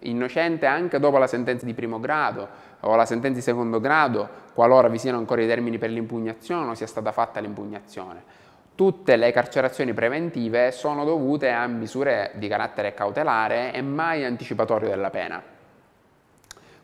innocente 0.00 0.66
anche 0.66 0.98
dopo 0.98 1.18
la 1.18 1.28
sentenza 1.28 1.64
di 1.64 1.72
primo 1.72 2.00
grado 2.00 2.48
o 2.80 2.96
la 2.96 3.06
sentenza 3.06 3.36
di 3.38 3.44
secondo 3.44 3.78
grado, 3.78 4.28
qualora 4.54 4.88
vi 4.88 4.98
siano 4.98 5.18
ancora 5.18 5.40
i 5.40 5.46
termini 5.46 5.78
per 5.78 5.90
l'impugnazione 5.90 6.70
o 6.70 6.74
sia 6.74 6.88
stata 6.88 7.12
fatta 7.12 7.38
l'impugnazione 7.38 8.46
tutte 8.78 9.16
le 9.16 9.32
carcerazioni 9.32 9.92
preventive 9.92 10.70
sono 10.70 11.04
dovute 11.04 11.50
a 11.50 11.66
misure 11.66 12.30
di 12.36 12.46
carattere 12.46 12.94
cautelare 12.94 13.72
e 13.72 13.82
mai 13.82 14.24
anticipatorio 14.24 14.88
della 14.88 15.10
pena. 15.10 15.42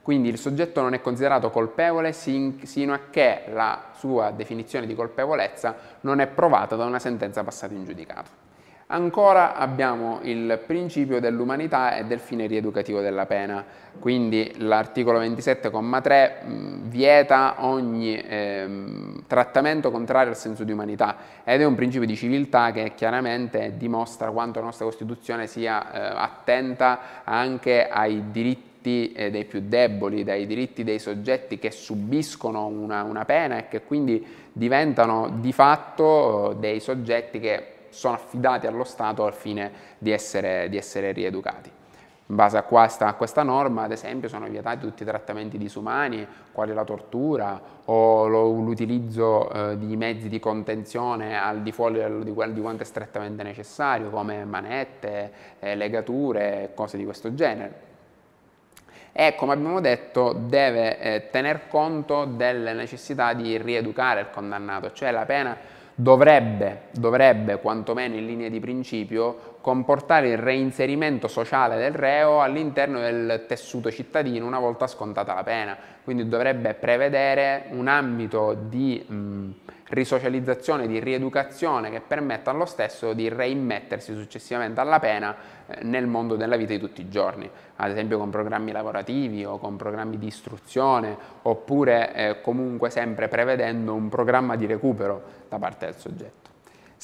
Quindi 0.03 0.29
il 0.29 0.37
soggetto 0.37 0.81
non 0.81 0.95
è 0.95 1.01
considerato 1.01 1.51
colpevole 1.51 2.11
sino 2.11 2.93
a 2.93 3.01
che 3.11 3.45
la 3.47 3.91
sua 3.95 4.33
definizione 4.33 4.89
di 4.89 4.95
colpevolezza 4.97 5.77
non 6.01 6.19
è 6.19 6.27
provata 6.27 6.75
da 6.75 6.85
una 6.85 6.99
sentenza 6.99 7.45
passata 7.45 7.75
in 7.75 7.85
giudicato. 7.85 8.31
Ancora 8.89 9.55
abbiamo 9.55 10.19
il 10.25 10.61
principio 10.67 11.19
dell'umanità 11.19 11.97
e 11.97 12.05
del 12.05 12.19
fine 12.19 12.47
rieducativo 12.47 13.01
della 13.01 13.25
pena, 13.25 13.65
quindi 13.99 14.53
l'articolo 14.59 15.21
27,3 15.21 16.83
vieta 16.83 17.65
ogni 17.65 18.15
eh, 18.21 18.67
trattamento 19.27 19.91
contrario 19.91 20.33
al 20.33 20.37
senso 20.37 20.65
di 20.65 20.73
umanità 20.73 21.17
ed 21.45 21.63
è 21.63 21.65
un 21.65 21.75
principio 21.75 22.07
di 22.07 22.15
civiltà 22.15 22.73
che 22.73 22.93
chiaramente 22.95 23.73
dimostra 23.79 24.31
quanto 24.31 24.59
la 24.59 24.67
nostra 24.67 24.85
Costituzione 24.85 25.47
sia 25.47 25.91
eh, 25.91 26.17
attenta 26.19 27.25
anche 27.25 27.89
ai 27.89 28.25
diritti 28.31 29.13
eh, 29.13 29.31
dei 29.31 29.47
più 29.47 29.63
deboli, 29.65 30.25
dai 30.25 30.47
diritti 30.47 30.85
dei 30.85 30.99
soggetti 30.99 31.59
che 31.59 31.71
subiscono 31.71 32.67
una, 32.67 33.03
una 33.03 33.25
pena 33.25 33.57
e 33.57 33.69
che 33.69 33.81
quindi 33.81 34.27
diventano 34.53 35.39
di 35.41 35.53
fatto 35.55 36.55
dei 36.59 36.81
soggetti 36.81 37.41
che 37.41 37.74
sono 37.95 38.15
affidati 38.15 38.67
allo 38.67 38.85
Stato 38.85 39.25
al 39.25 39.33
fine 39.33 39.73
di 39.99 40.11
essere, 40.11 40.69
di 40.69 40.77
essere 40.77 41.13
rieducati. 41.13 41.71
In 42.27 42.37
base 42.37 42.57
a 42.57 42.63
questa, 42.63 43.07
a 43.07 43.15
questa, 43.15 43.43
norma, 43.43 43.83
ad 43.83 43.93
esempio, 43.93 44.29
sono 44.29 44.49
vietati 44.49 44.81
tutti 44.81 45.03
i 45.03 45.07
trattamenti 45.07 45.59
disumani, 45.59 46.27
quali 46.53 46.73
la 46.73 46.85
tortura 46.85 47.61
o 47.85 48.27
l'utilizzo 48.27 49.51
eh, 49.51 49.79
di 49.79 49.95
mezzi 49.95 50.31
di 50.31 50.41
contenzione 50.41 51.39
al 51.39 51.61
di 51.61 51.71
fuori 51.71 52.03
di, 52.23 52.33
di, 52.53 52.61
quanto 52.61 52.83
è 52.83 52.87
strettamente 52.87 53.43
necessario, 53.43 54.09
come 54.09 54.45
manette, 54.47 55.33
eh, 55.61 55.75
legature, 55.77 56.71
cose 56.75 56.97
di 56.97 57.05
questo 57.05 57.35
genere. 57.35 57.93
E 59.13 59.35
come 59.37 59.53
abbiamo 59.53 59.81
detto, 59.81 60.33
deve 60.33 60.99
eh, 60.99 61.29
tener 61.31 61.69
conto 61.69 62.25
delle 62.25 62.73
necessità 62.73 63.35
di 63.35 63.59
rieducare 63.59 64.21
il 64.21 64.31
condannato, 64.31 64.93
cioè 64.93 65.11
la 65.13 65.27
pena 65.27 65.57
dovrebbe, 65.95 66.89
dovrebbe, 66.93 67.61
quantomeno 67.61 68.17
in 68.17 68.27
linea 68.27 68.49
di 68.49 68.61
principio, 68.61 69.57
comportare 69.61 70.29
il 70.29 70.39
reinserimento 70.39 71.29
sociale 71.29 71.77
del 71.77 71.93
reo 71.93 72.41
all'interno 72.41 73.01
del 73.01 73.45
tessuto 73.47 73.91
cittadino 73.91 74.47
una 74.47 74.59
volta 74.59 74.87
scontata 74.87 75.35
la 75.35 75.43
pena. 75.43 75.77
Quindi 76.03 76.29
dovrebbe 76.29 76.75
prevedere 76.75 77.67
un 77.71 77.89
ambito 77.89 78.55
di 78.69 79.03
mh, 79.07 79.51
risocializzazione, 79.89 80.87
di 80.87 80.99
rieducazione 80.99 81.91
che 81.91 82.01
permetta 82.01 82.51
allo 82.51 82.65
stesso 82.65 83.13
di 83.13 83.29
reimmettersi 83.29 84.15
successivamente 84.15 84.81
alla 84.81 84.99
pena 84.99 85.37
eh, 85.67 85.83
nel 85.83 86.07
mondo 86.07 86.37
della 86.37 86.57
vita 86.57 86.73
di 86.73 86.79
tutti 86.79 87.01
i 87.03 87.09
giorni, 87.09 87.49
ad 87.77 87.91
esempio 87.91 88.19
con 88.19 88.31
programmi 88.31 88.73
lavorativi 88.73 89.45
o 89.45 89.59
con 89.59 89.77
programmi 89.77 90.19
di 90.19 90.27
istruzione, 90.27 91.17
oppure 91.43 92.15
eh, 92.15 92.41
comunque 92.41 92.91
sempre 92.91 93.29
prevedendo 93.29 93.95
un 93.95 94.09
programma 94.09 94.57
di 94.57 94.67
recupero 94.67 95.23
da 95.49 95.59
parte 95.59 95.87
del 95.87 95.97
soggetto. 95.97 96.44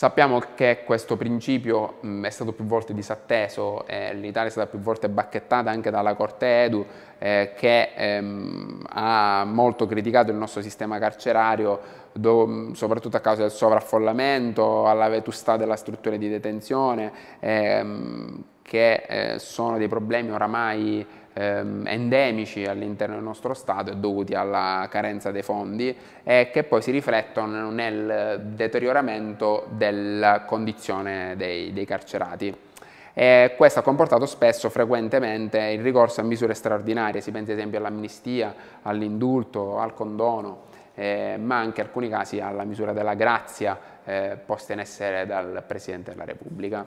Sappiamo 0.01 0.43
che 0.55 0.81
questo 0.87 1.19
principio 1.19 1.99
mh, 2.01 2.25
è 2.25 2.31
stato 2.31 2.53
più 2.53 2.65
volte 2.65 2.95
disatteso, 2.95 3.87
eh, 3.87 4.15
l'Italia 4.15 4.49
è 4.49 4.51
stata 4.51 4.67
più 4.67 4.79
volte 4.79 5.11
bacchettata 5.11 5.69
anche 5.69 5.91
dalla 5.91 6.15
Corte 6.15 6.63
Edu 6.65 6.87
eh, 7.19 7.53
che 7.55 7.91
ehm, 7.95 8.87
ha 8.89 9.45
molto 9.45 9.85
criticato 9.85 10.31
il 10.31 10.39
nostro 10.39 10.63
sistema 10.63 10.99
carcerario 10.99 11.81
do, 12.13 12.71
soprattutto 12.73 13.19
a 13.19 13.21
causa 13.21 13.43
del 13.43 13.51
sovraffollamento, 13.51 14.87
alla 14.87 15.09
vetustà 15.09 15.59
della 15.59 15.77
struttura 15.77 16.17
di 16.17 16.31
detenzione, 16.31 17.13
ehm, 17.39 18.45
che 18.63 19.03
eh, 19.07 19.39
sono 19.39 19.77
dei 19.77 19.89
problemi 19.89 20.31
oramai 20.31 21.07
ehm, 21.33 21.87
endemici 21.87 22.65
all'interno 22.65 23.15
del 23.15 23.25
nostro 23.25 23.55
Stato 23.55 23.91
e 23.91 23.97
dovuti 23.97 24.35
alla 24.35 24.87
carenza 24.91 25.31
dei 25.31 25.43
fondi 25.43 25.95
e 26.23 26.51
che 26.53 26.65
poi 26.65 26.83
si 26.83 26.91
riflettono 26.91 27.71
nel 27.71 28.41
deterioramento 28.55 29.67
della 29.71 30.43
condizione 30.43 31.35
dei, 31.37 31.73
dei 31.73 31.85
carcerati. 31.85 32.69
E 33.13 33.55
questo 33.57 33.81
ha 33.81 33.83
comportato 33.83 34.25
spesso, 34.25 34.71
frequentemente, 34.71 35.59
il 35.59 35.83
ricorso 35.83 36.21
a 36.21 36.25
misure 36.25 36.55
straordinarie, 36.55 37.21
si 37.21 37.33
pensa 37.33 37.53
ad 37.53 37.59
esempio 37.59 37.79
all'amnistia, 37.79 38.55
all'indulto, 38.83 39.79
al 39.79 39.95
condono, 39.95 40.69
eh, 40.95 41.37
ma 41.39 41.59
anche 41.59 41.81
in 41.81 41.87
alcuni 41.87 42.09
casi 42.09 42.41
alla 42.41 42.65
misura 42.65 42.93
della 42.93 43.15
grazia 43.15 43.79
eh, 44.05 44.39
posta 44.45 44.73
in 44.73 44.79
essere 44.79 45.27
dal 45.27 45.65
Presidente 45.67 46.13
della 46.13 46.25
Repubblica. 46.25 46.87